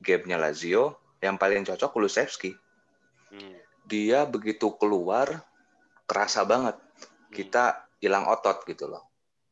[0.02, 2.52] game-nya Lazio yang paling cocok Kulusevski.
[3.30, 3.56] Hmm.
[3.86, 5.46] Dia begitu keluar
[6.10, 6.76] kerasa banget
[7.34, 9.04] kita hilang otot gitu loh.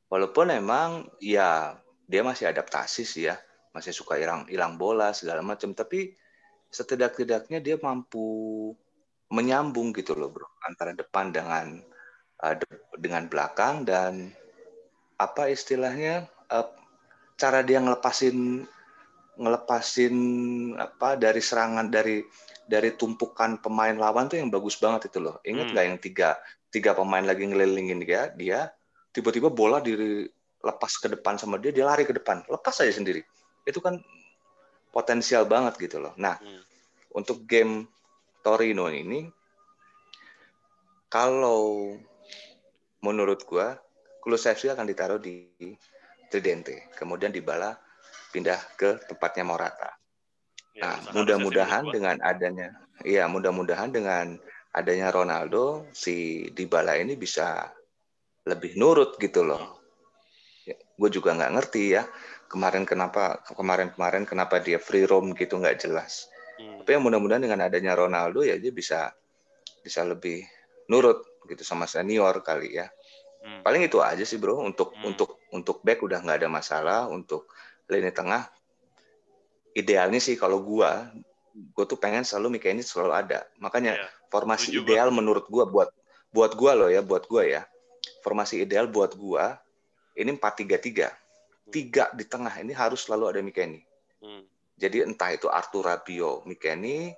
[0.08, 1.76] Walaupun emang ya
[2.06, 3.36] dia masih adaptasi sih ya,
[3.74, 6.14] masih suka hilang hilang bola segala macam, tapi
[6.72, 8.72] setidak-tidaknya dia mampu
[9.32, 11.80] menyambung gitu loh bro antara depan dengan
[12.44, 14.32] uh, de- dengan belakang dan
[15.16, 16.68] apa istilahnya uh,
[17.40, 18.68] cara dia ngelepasin
[19.40, 20.16] ngelepasin
[20.76, 22.24] apa dari serangan dari
[22.68, 25.40] dari tumpukan pemain lawan tuh yang bagus banget itu loh.
[25.44, 25.74] Ingat Hmm.
[25.76, 26.30] nggak yang tiga
[26.72, 28.72] tiga pemain lagi ngelilingin dia, dia
[29.12, 33.22] tiba-tiba bola dilepas ke depan sama dia, dia lari ke depan, lepas aja sendiri.
[33.68, 34.00] Itu kan
[34.90, 36.16] potensial banget gitu loh.
[36.16, 36.64] Nah, Hmm.
[37.12, 37.88] untuk game
[38.42, 39.28] Torino ini
[41.12, 41.96] kalau
[43.04, 43.76] menurut gua
[44.22, 45.50] Kulusevski akan ditaruh di
[46.32, 47.76] Tridente, kemudian Dybala
[48.32, 49.92] pindah ke tempatnya Morata.
[50.72, 52.72] Ya, Nah, mudah-mudahan dengan adanya,
[53.04, 54.40] iya mudah-mudahan dengan
[54.72, 57.68] adanya Ronaldo, si Dybala ini bisa
[58.48, 59.80] lebih nurut gitu loh.
[60.66, 62.06] Ya, gue juga nggak ngerti ya
[62.52, 66.28] kemarin kenapa kemarin-kemarin kenapa dia free roam gitu nggak jelas.
[66.60, 66.84] Hmm.
[66.84, 69.16] Tapi yang mudah-mudahan dengan adanya Ronaldo ya dia bisa
[69.82, 70.44] bisa lebih
[70.92, 72.92] nurut gitu sama senior kali ya.
[73.42, 73.64] Hmm.
[73.64, 75.16] Paling itu aja sih bro untuk Hmm.
[75.16, 77.50] untuk untuk back udah nggak ada masalah untuk
[77.88, 78.46] lini tengah
[79.72, 81.08] idealnya sih kalau gua
[81.76, 83.39] gua tuh pengen selalu Mika ini selalu ada.
[83.60, 84.08] Makanya Iya.
[84.32, 85.89] formasi Setuju ideal menurut gua buat
[86.32, 87.62] buat gua loh ya, buat gua ya.
[88.24, 89.60] Formasi ideal buat gua
[90.16, 91.12] ini 4-3-3.
[91.72, 93.80] Tiga di tengah ini harus selalu ada Mikeni.
[94.20, 94.43] Hmm.
[94.76, 97.14] Jadi entah itu Arthur Rabio Mikeni,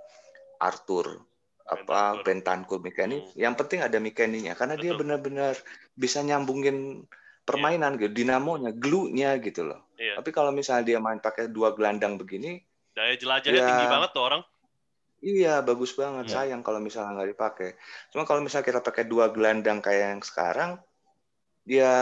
[0.59, 1.21] Arthur
[1.63, 2.83] apa Bentancur.
[2.83, 3.31] Mikeni, Hmm.
[3.39, 5.07] yang penting ada Mikeninya karena dia Betul.
[5.07, 5.55] benar-benar
[5.95, 7.07] bisa nyambungin
[7.43, 9.83] permainan gitu, dinamonya, glue-nya gitu loh.
[9.99, 10.19] Iya.
[10.19, 12.59] Tapi kalau misalnya dia main pakai dua gelandang begini,
[12.93, 13.67] Daya jelajahnya Ya.
[13.67, 14.41] tinggi banget tuh orang.
[15.23, 16.27] Iya, bagus banget.
[16.29, 16.33] Hmm.
[16.35, 17.69] Sayang kalau misalnya nggak dipakai.
[18.11, 20.71] Cuma kalau misalnya kita pakai dua gelandang kayak yang sekarang,
[21.63, 21.95] ya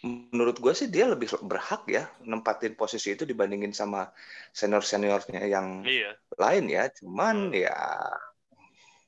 [0.00, 4.08] menurut gue sih dia lebih berhak ya nempatin posisi itu dibandingin sama
[4.56, 6.16] senior-seniornya yang Iya.
[6.40, 6.88] lain ya.
[6.88, 7.68] Cuman Hmm.
[7.68, 7.76] ya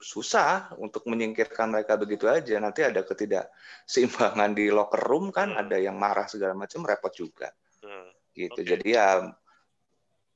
[0.02, 2.60] susah untuk menyingkirkan mereka begitu aja.
[2.60, 5.62] Nanti ada ketidakseimbangan di locker room kan, Hmm.
[5.64, 7.48] ada yang marah segala macam, repot juga
[7.80, 8.12] Hmm.
[8.36, 8.60] gitu.
[8.60, 8.68] Oke.
[8.68, 9.32] Jadi ya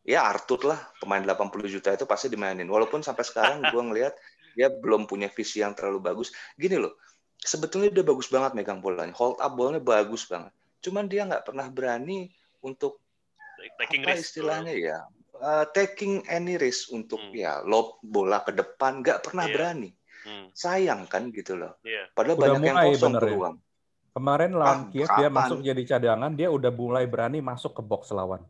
[0.07, 2.65] ya Arthur lah pemain 80 juta itu pasti dimainin.
[2.65, 4.15] Walaupun sampai sekarang gue ngelihat
[4.55, 6.31] dia belum punya visi yang terlalu bagus.
[6.55, 6.97] Gini loh,
[7.37, 10.55] sebetulnya dia bagus banget megang bolanya, hold up bolanya bagus banget.
[10.81, 12.31] Cuman dia nggak pernah berani
[12.63, 13.03] untuk
[13.77, 14.23] Taking apa risk.
[14.23, 14.99] istilahnya ya,
[15.37, 17.35] uh, taking any risk untuk Hmm.
[17.35, 19.53] ya lob bola ke depan, nggak pernah Iya.
[19.53, 19.91] berani.
[20.23, 20.47] Hmm.
[20.53, 21.77] Sayang kan gitu loh.
[21.83, 22.09] Iya.
[22.13, 23.27] Padahal Udah banyak yang mulai kosong bener ya.
[23.27, 23.57] peluang.
[24.17, 28.09] Kemarin lawan Ah, Kiev dia masuk jadi cadangan, dia udah mulai berani masuk ke box
[28.11, 28.41] lawan.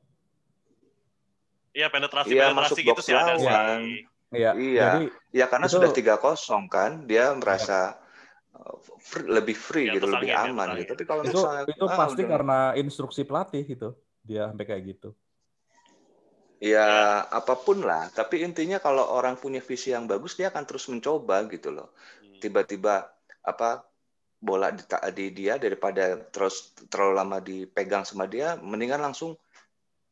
[1.77, 3.49] Iya penetrasi Iya, penetrasi masuk gitu box sih ada sih.
[4.33, 4.83] Iya, Iya.
[4.89, 5.05] jadi
[5.37, 8.01] Ya karena Itu- sudah 3-0 kan, dia merasa
[8.57, 10.93] uh, free- lebih free Di gitu, lebih angin, di aman atas gitu.
[10.97, 13.89] Tapi kalau itu misalnya itu ah, pasti udah- karena instruksi pelatih gitu.
[14.25, 15.11] Dia sampai kayak gitu.
[16.57, 16.89] ya
[17.29, 18.09] apa pun lah.
[18.09, 21.93] Tapi intinya kalau orang punya visi yang bagus, dia akan terus mencoba gitu loh.
[22.25, 22.41] Hmm.
[22.41, 23.13] Tiba-tiba
[23.45, 23.85] apa
[24.41, 24.81] bola di,
[25.13, 29.37] di dia daripada terus terlalu lama dipegang sama dia, mendingan langsung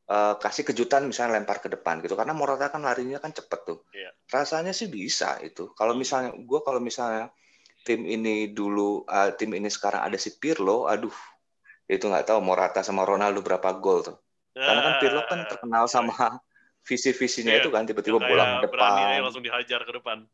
[0.08, 2.14] uh, kasih kejutan misalnya lempar ke depan gitu.
[2.14, 3.78] Karena Morata kan larinya kan cepet tuh.
[3.92, 4.10] Iya.
[4.28, 5.72] Rasanya sih bisa itu.
[5.76, 7.30] Kalau misalnya gue kalau misalnya
[7.84, 11.12] tim ini dulu uh, tim ini sekarang ada si Pirlo, aduh
[11.84, 14.16] itu nggak tahu Morata sama Ronaldo berapa gol tuh.
[14.56, 16.40] Karena kan Pirlo kan Ah, terkenal sama
[16.84, 20.24] visi-visinya Iya, itu kan tiba-tiba bola ke berani depan, langsung dihajar ke depan.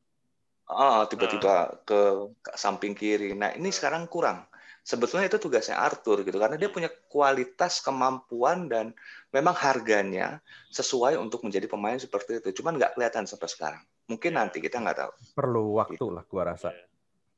[0.70, 3.34] ah tiba-tiba ke, ke samping kiri.
[3.34, 3.74] Nah ini Ah.
[3.74, 4.46] sekarang kurang.
[4.86, 6.76] Sebetulnya itu tugasnya Arthur gitu karena dia Hmm.
[6.78, 8.94] punya kualitas, kemampuan dan
[9.30, 12.62] memang harganya sesuai untuk menjadi pemain seperti itu.
[12.62, 13.82] Cuman nggak kelihatan sampai sekarang.
[14.10, 14.38] Mungkin Iya.
[14.42, 15.12] nanti kita nggak tahu.
[15.38, 16.74] Perlu waktu lah gua rasa.
[16.74, 16.86] Iya.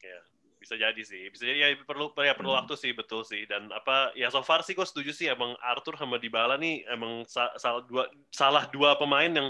[0.00, 0.18] Iya.
[0.56, 1.28] Bisa jadi sih.
[1.28, 2.64] Bisa jadi ya perlu ya perlu Hmm.
[2.64, 6.00] waktu sih betul sih dan apa ya so far sih gue setuju sih emang Arthur
[6.00, 9.48] sama Dybala nih emang sa- salah dua salah dua pemain yang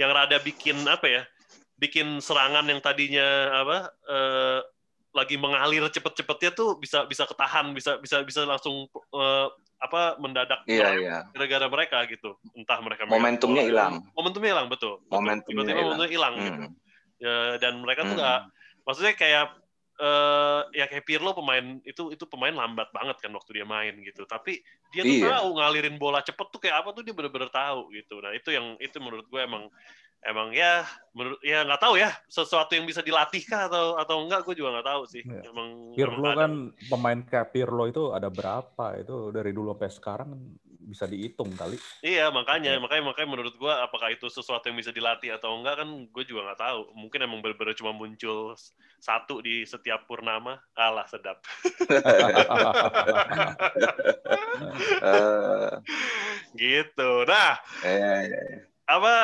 [0.00, 1.22] yang rada bikin apa ya?
[1.76, 3.76] Bikin serangan yang tadinya apa
[4.08, 4.60] eh,
[5.16, 9.46] lagi mengalir cepet-cepetnya tuh bisa bisa ketahan, bisa bisa bisa langsung eh,
[9.76, 11.16] apa mendadak Iya iya.
[11.32, 12.36] gara-gara mereka gitu.
[12.52, 14.04] Entah mereka Momentumnya hilang.
[14.12, 15.00] Momentumnya hilang betul.
[15.08, 16.10] Momentumnya Tiba-tiba hilang.
[16.12, 16.60] hilang gitu.
[16.68, 16.74] Hmm.
[17.16, 18.20] Ya, dan mereka tuh Hmm.
[18.20, 18.40] nggak
[18.84, 19.46] maksudnya kayak
[19.96, 24.28] eh ya kayak Pirlo pemain itu itu pemain lambat banget kan waktu dia main gitu
[24.28, 24.60] tapi
[24.92, 25.40] dia tuh Iya.
[25.40, 28.76] tahu ngalirin bola cepet tuh kayak apa tuh dia bener-bener tahu gitu nah itu yang
[28.76, 29.72] itu menurut gue emang
[30.26, 34.42] emang ya menurut ya nggak tahu ya sesuatu yang bisa dilatih kah atau atau enggak
[34.42, 35.48] gue juga nggak tahu sih Iya.
[35.48, 36.86] emang Pirlo emang kan kadang.
[36.86, 38.84] pemain kayak Pirlo itu ada berapa?
[38.98, 40.30] Itu dari dulu sampai sekarang
[40.86, 41.74] bisa dihitung kali.
[42.00, 42.78] iya makanya Iya.
[42.78, 46.40] makanya makanya menurut gue apakah itu sesuatu yang bisa dilatih atau enggak kan gue juga
[46.46, 48.54] nggak tahu mungkin emang bener-bener cuma muncul
[48.96, 51.38] satu di setiap purnama alah sedap
[51.86, 51.86] Eh,
[56.56, 58.62] gitu nah iya.
[58.86, 59.14] apa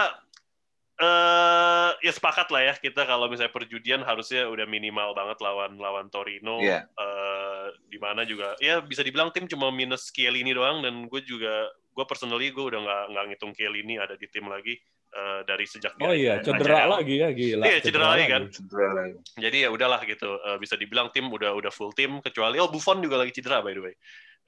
[1.03, 6.07] eh ya sepakat lah ya kita kalau misalnya perjudian harusnya udah minimal banget lawan lawan
[6.09, 6.87] Torino Iya.
[6.87, 11.67] eh di mana juga ya bisa dibilang tim cuma minus Chiellini doang dan gue juga
[11.91, 14.79] gue personally gue udah nggak nggak ngitung Chiellini ada di tim lagi
[15.13, 16.93] eh, dari sejak Oh iya, cedera ACL.
[16.95, 17.65] lagi ya gila.
[17.67, 18.43] Iya, cedera lagi kan.
[18.49, 19.13] Cedera lagi.
[19.37, 23.03] jadi ya udahlah gitu Eh, bisa dibilang tim udah udah full tim kecuali oh Buffon
[23.03, 23.95] juga lagi cedera by the way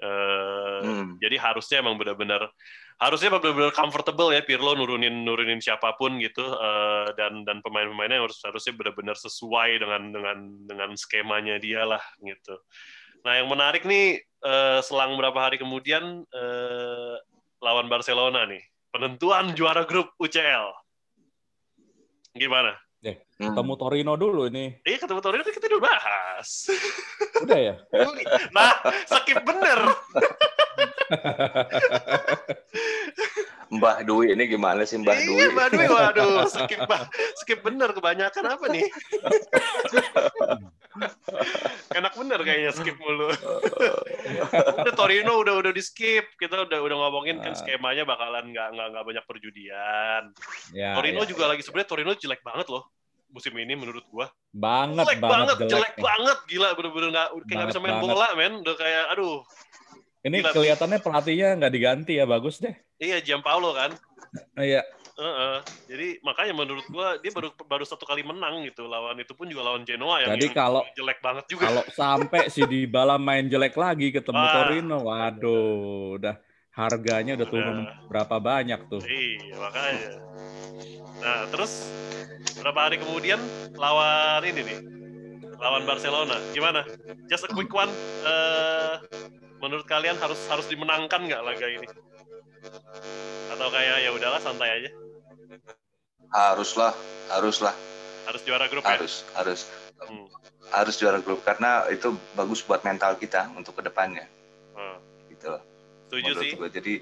[0.03, 1.16] Uh, Hmm.
[1.22, 2.51] Jadi harusnya emang benar-benar
[3.01, 8.38] harusnya benar-benar comfortable ya Pirlo nurunin nurunin siapa pun gitu uh, dan dan pemain-pemainnya harus
[8.45, 10.38] harusnya benar-benar sesuai dengan dengan
[10.68, 12.55] dengan skemanya dia lah gitu.
[13.24, 17.16] Nah yang menarik nih uh, selang beberapa hari kemudian uh,
[17.64, 20.70] lawan Barcelona nih penentuan juara grup UCL.
[22.34, 22.76] Gimana?
[23.12, 23.52] Hmm.
[23.52, 24.72] Ketemu Torino dulu ini.
[24.86, 26.48] Iya ketemu Torino kita udah bahas.
[27.44, 27.74] Udah ya?
[28.57, 28.72] nah,
[29.05, 29.78] skip bener.
[33.74, 35.34] Mbah Dwi ini gimana sih Mbah Dwi?
[35.34, 35.86] Iya, Mbak Dwi.
[35.90, 36.80] Waduh, skip,
[37.42, 37.90] skip bener.
[37.92, 38.86] Kebanyakan apa nih?
[41.95, 43.28] Enak bener kayaknya skip mulu.
[44.82, 46.24] udah Torino udah udah di skip.
[46.38, 47.59] Kita udah udah ngomongin kan Ah.
[47.59, 50.22] skemanya bakalan nggak nggak nggak banyak perjudian.
[50.70, 51.28] Ya, Torino ya.
[51.28, 52.86] juga lagi sebenarnya Torino jelek banget loh
[53.34, 54.30] musim ini menurut gua.
[54.55, 55.70] banget jelek banget, jelek.
[55.74, 58.53] jelek banget, gila bener-bener nggak kayak nggak bisa main Banget bola men.
[58.62, 59.38] Udah kayak aduh.
[60.24, 60.51] Ini Gila.
[60.57, 62.72] kelihatannya pelatihnya nggak diganti ya, bagus deh.
[62.97, 63.90] Iya Gianpaolo kan.
[64.57, 64.80] Iya,
[65.14, 65.56] Heeh.
[65.86, 69.70] Jadi makanya menurut gua dia baru baru satu kali menang gitu lawan itu pun juga
[69.70, 71.70] lawan Genoa yang, Jadi yang kalau- jelek banget juga.
[71.70, 74.52] kalau sampai si Dybala main jelek lagi ketemu Wah.
[74.52, 76.34] Torino, waduh, udah
[76.74, 78.10] harganya udah turun Udah.
[78.10, 78.98] berapa banyak tuh.
[79.06, 80.08] Iya makanya.
[81.22, 81.72] Nah terus
[82.58, 83.38] berapa hari kemudian
[83.78, 84.78] lawan ini nih
[85.54, 86.82] lawan Barcelona gimana?
[87.30, 87.88] Just a quick one.
[88.26, 88.94] Eh,
[89.62, 91.86] menurut kalian harus harus dimenangkan nggak laga ini?
[93.48, 94.90] Atau kayak ya udahlah santai aja.
[96.30, 96.92] Haruslah,
[97.30, 97.74] haruslah,
[98.26, 98.96] Harus juara grup ya.
[98.96, 99.61] harus, harus,
[100.00, 100.26] Hmm.
[100.72, 104.26] harus juara grup karena itu bagus buat mental kita untuk ke depannya,
[104.74, 104.98] Hmm.
[105.30, 105.52] gitu.
[105.55, 105.62] loh.
[106.09, 106.52] Setuju menurut sih.
[106.57, 106.68] gue.
[106.72, 106.94] Jadi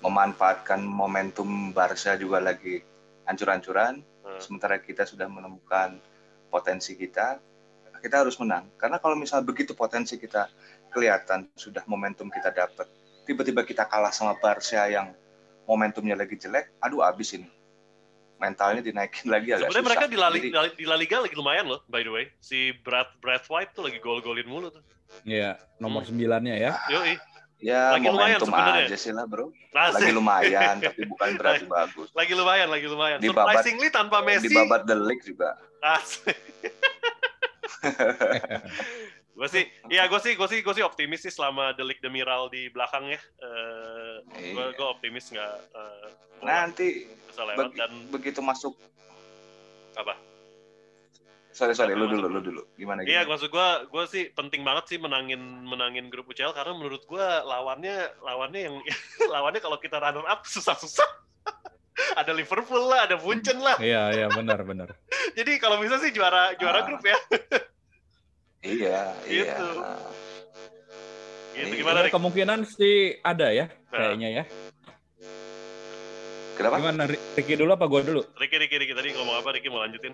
[0.00, 2.80] memanfaatkan momentum Barca juga lagi
[3.26, 4.40] hancur-hancuran, Hmm.
[4.40, 6.00] sementara kita sudah menemukan
[6.48, 7.36] potensi kita,
[8.00, 8.72] kita harus menang.
[8.80, 10.48] Karena kalau misalnya begitu potensi kita
[10.88, 12.88] kelihatan, sudah momentum kita dapat,
[13.28, 15.12] tiba-tiba kita kalah sama Barca yang
[15.70, 17.46] momentumnya lagi jelek, aduh abis ini.
[18.36, 19.86] Mentalnya dinaikin lagi agak Sebenarnya susah.
[19.86, 22.26] mereka di La, Jadi, Liga, di La Liga lagi lumayan loh, by the way.
[22.40, 24.82] Si Brad Brad White tuh lagi gol-golin mulu tuh.
[25.22, 26.10] Iya, nomor Hmm.
[26.10, 26.72] sembilannya ya.
[26.88, 27.14] Yoi.
[27.60, 28.88] ya lagi lumayan momentum sebenarnya.
[28.88, 29.52] aja sih lah bro.
[29.70, 32.08] Lagi lumayan, tapi bukan berarti bagus.
[32.10, 33.18] lagi lumayan, lagi lumayan.
[33.20, 34.48] Di babat- Surprisingly tanpa Messi.
[34.48, 35.60] Di babat the league juga.
[35.78, 36.40] Asik.
[39.40, 42.68] gue sih, iya gue sih, gue sih, gue sih optimis sih selama Delik Demiral di
[42.68, 43.16] belakang ya.
[44.30, 44.68] gue Iya.
[44.70, 46.08] gue optimis nggak eh,
[46.40, 46.88] Nanti
[47.24, 48.76] bisa lewat begi- dan begitu masuk
[49.94, 50.12] apa?
[51.50, 54.84] sorry sorry lu dulu lu dulu gimana Iya, gimana maksud gue, gue sih penting banget
[54.86, 58.76] sih menangin menangin grup UCL karena menurut gue lawannya lawannya yang
[59.34, 61.08] lawannya kalau kita runner up susah-susah.
[62.20, 63.76] ada Liverpool lah, ada Munchen lah.
[63.76, 64.94] Iya, iya benar benar.
[65.38, 66.86] Jadi kalau bisa sih juara juara Ah.
[66.86, 67.18] grup ya.
[68.62, 69.66] Iya iya Gitu.
[71.50, 71.76] Gitu Iya.
[71.76, 72.12] gimana Rik?
[72.12, 73.90] Kemungkinan sih ada ya, Nah.
[73.90, 74.44] kayaknya ya.
[76.54, 78.20] kenapa Gimana, Ricky dulu apa gue dulu?
[78.34, 79.48] Riki, Riki, Riki tadi ngomong apa?
[79.50, 80.12] Riki mau lanjutin?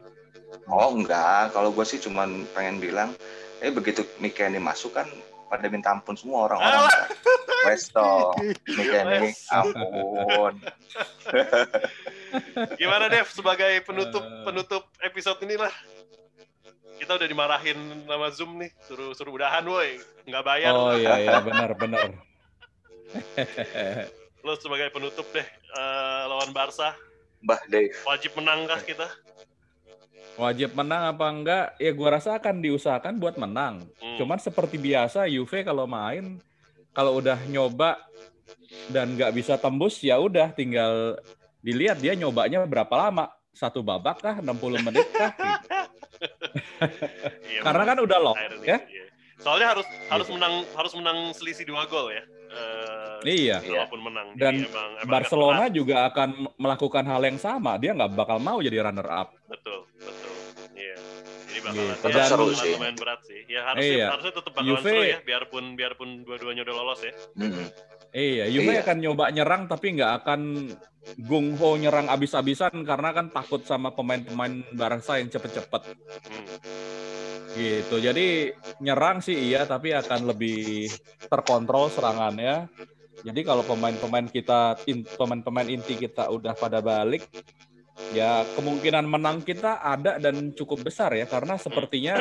[0.64, 3.11] oh enggak kalau gue sih cuman pengen bilang
[3.59, 5.11] eh begitu Mikeni masuk kan
[5.47, 7.09] pada minta ampun semua orang-orang kan.
[7.66, 8.30] Wes toh
[8.64, 10.55] Mikeni ampun
[12.76, 14.42] Gimana Dev sebagai penutup Eh.
[14.42, 15.70] penutup episode inilah?
[16.97, 17.78] Kita udah dimarahin
[18.09, 20.72] sama Zoom nih, suruh suruh udahan woi, nggak bayar.
[20.72, 22.09] Oh iya iya benar benar.
[24.40, 26.97] Lo sebagai penutup deh eh, lawan Barca,
[27.44, 29.07] Mbah Dave wajib menangkah kita?
[30.36, 31.66] Wajib menang apa enggak?
[31.80, 33.88] Ya gua rasa akan diusahakan buat menang.
[34.01, 34.16] Hmm.
[34.20, 36.40] Cuman seperti biasa Juve kalau main
[36.92, 37.97] kalau udah nyoba
[38.92, 41.16] dan nggak bisa tembus ya udah tinggal
[41.64, 43.32] dilihat dia nyobanya berapa lama.
[43.57, 44.36] Satu babak kah?
[44.44, 45.32] 60 menit kah?
[45.32, 45.72] Gitu.
[47.43, 48.79] Iya, Karena kan udah lock irony, ya.
[48.85, 49.05] iya.
[49.37, 52.22] Soalnya harus harus menang harus menang selisih dua gol ya.
[52.47, 53.57] Eh, Iya.
[53.61, 54.27] Walaupun menang.
[54.33, 57.77] Jadi Dan emang, emang Barcelona juga akan melakukan hal yang sama.
[57.77, 59.35] Dia nggak bakal mau jadi runner up.
[59.47, 60.33] Betul, betul.
[60.72, 60.97] Iya.
[61.45, 62.07] Jadi bakalan, Gitu.
[62.09, 62.72] Dan- Seru sih.
[62.72, 63.41] lumayan berat sih.
[63.47, 64.07] Ya harusnya Iya.
[64.11, 67.12] harusnya tetap bakalan Juve- seru ya, biarpun biarpun dua-duanya udah lolos ya.
[67.35, 67.66] Mm-mm.
[68.16, 68.80] Iya, Juve Iya.
[68.80, 70.40] akan nyoba nyerang tapi nggak akan
[71.28, 75.82] gung ho nyerang abis-abisan karena kan takut sama pemain-pemain Barca yang cepet-cepet
[77.52, 77.96] gitu.
[78.00, 80.88] Jadi nyerang sih iya tapi akan lebih
[81.28, 82.72] terkontrol serangannya.
[83.20, 87.24] Jadi kalau pemain-pemain kita in- pemain-pemain inti kita udah pada balik
[88.12, 92.20] ya kemungkinan menang kita ada dan cukup besar ya karena sepertinya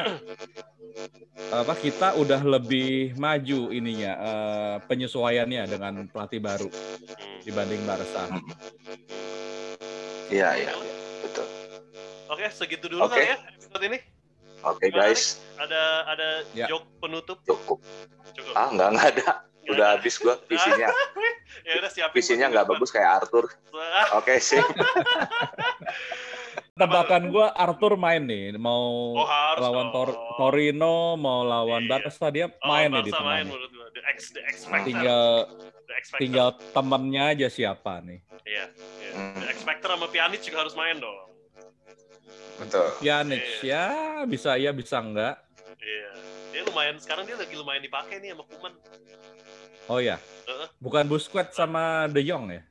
[1.52, 6.70] apa kita udah lebih maju ininya eh, penyesuaiannya dengan pelatih baru
[7.42, 8.26] dibanding Barca.
[10.28, 10.74] iya iya
[11.22, 11.46] betul
[12.26, 13.22] Oke, segitu dulu Oke.
[13.22, 14.00] kali ya episode ini.
[14.64, 16.66] oke guys Ada ada Ya.
[16.66, 17.80] joke penutup cukup
[18.34, 18.54] cukup.
[18.58, 19.30] ah nggak nggak ada
[19.68, 20.90] udah habis gua visinya.
[21.68, 22.14] ya udah siapin.
[22.14, 23.46] Visinya nggak bagus kayak Arthur.
[24.18, 24.62] Oke sih.
[26.76, 29.88] Tebakan gue Arthur main nih, mau Oh, harus lawan.
[29.90, 32.04] Tor- Torino, mau lawan Iya.
[32.04, 33.48] Barca dia Oh, main nih di main tengah.
[33.48, 33.88] menurut gua.
[33.88, 34.84] The X, the X Factor.
[34.86, 35.24] Tinggal
[35.82, 36.20] the X Factor.
[36.20, 38.20] tinggal temennya aja siapa nih.
[38.44, 38.66] Iya.
[38.68, 39.12] iya.
[39.14, 39.40] Hmm.
[39.40, 41.16] The X Factor sama Pjanic juga harus main dong.
[42.58, 42.88] Betul.
[43.00, 43.64] Pjanic Iya.
[43.64, 43.86] ya
[44.26, 45.45] bisa iya bisa enggak.
[45.80, 46.10] Iya.
[46.56, 48.74] Dia lumayan sekarang dia lagi lumayan dipakai nih sama Kuman.
[49.86, 50.18] Oh ya,
[50.50, 50.68] Heeh.
[50.82, 52.62] bukan Busquets sama De Jong ya?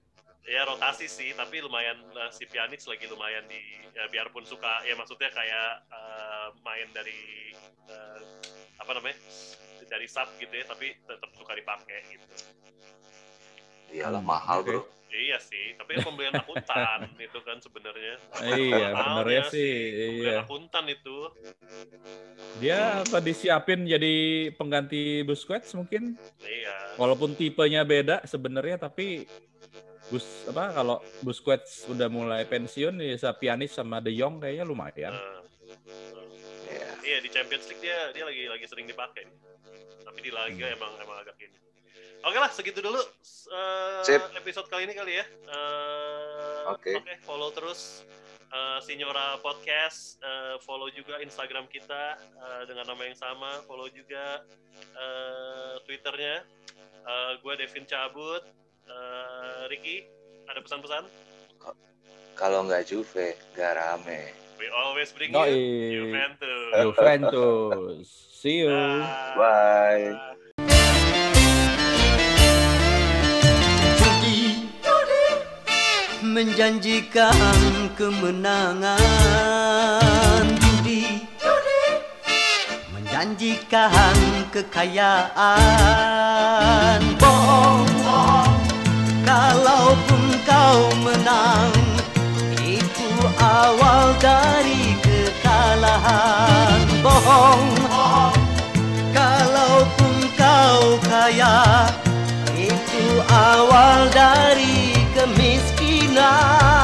[0.44, 3.60] Ya rotasi sih, tapi lumayan eh, si Pjanic lagi lumayan di
[3.96, 7.54] ya, biarpun suka ya maksudnya kayak eh, main dari
[7.88, 8.20] eh,
[8.76, 9.16] apa namanya
[9.88, 12.26] dari sub gitu ya, tapi tetap suka dipakai gitu.
[13.94, 14.82] Iyalah mahal bro.
[15.14, 18.18] Iya sih, tapi kan pembelian akuntan itu kan sebenarnya.
[18.42, 19.72] Iya, Mahalnya benernya sih,
[20.10, 20.42] Pembelian iya.
[20.42, 21.18] akuntan itu.
[22.58, 24.14] Dia apa disiapin jadi
[24.52, 26.18] pengganti Busquets mungkin?
[26.42, 26.98] Iya.
[26.98, 29.26] Walaupun tipenya beda sebenarnya tapi
[30.04, 35.14] Bus apa kalau Busquets udah mulai pensiun ya sa- Pjanic sama De Jong kayaknya lumayan.
[35.14, 35.40] Eh,
[36.68, 36.88] Iya.
[37.00, 39.24] Iya di Champions League dia dia lagi lagi sering dipakai.
[40.04, 41.58] Tapi di Liga emang emang agak ini.
[42.24, 43.00] Oke lah segitu dulu
[44.00, 44.20] Sip.
[44.34, 45.24] episode kali ini kali ya.
[45.28, 46.96] Eh, Oke.
[46.96, 48.02] Oke follow terus
[48.48, 50.16] eh, Signora Podcast.
[50.24, 53.60] eh, follow juga Instagram kita eh, dengan nama yang sama.
[53.68, 54.40] Follow juga
[54.74, 56.44] eh, Twitternya.
[57.04, 58.40] Eh, gue Devin Cabut.
[58.84, 60.08] Eh, Ricky
[60.48, 61.04] ada pesan-pesan?
[62.34, 64.32] Kalau nggak Juve, nggak rame.
[64.58, 65.54] We always bring Yoi.
[65.92, 66.72] you Juventus.
[66.82, 68.06] Juventus.
[68.32, 68.72] See you.
[68.72, 69.36] Dah.
[69.36, 70.34] Bye.
[76.34, 77.38] menjanjikan
[77.94, 78.98] kemenangan
[80.58, 81.30] judi,
[82.90, 84.18] menjanjikan
[84.50, 85.38] kekayaan
[87.22, 88.50] bohong, bohong.
[89.22, 91.70] Kalaupun kau menang,
[92.58, 97.78] itu awal dari kekalahan bohong.
[97.78, 98.34] bohong.
[99.14, 101.86] Kalaupun kau kaya,
[102.58, 104.73] itu awal dari
[106.14, 106.83] tonight.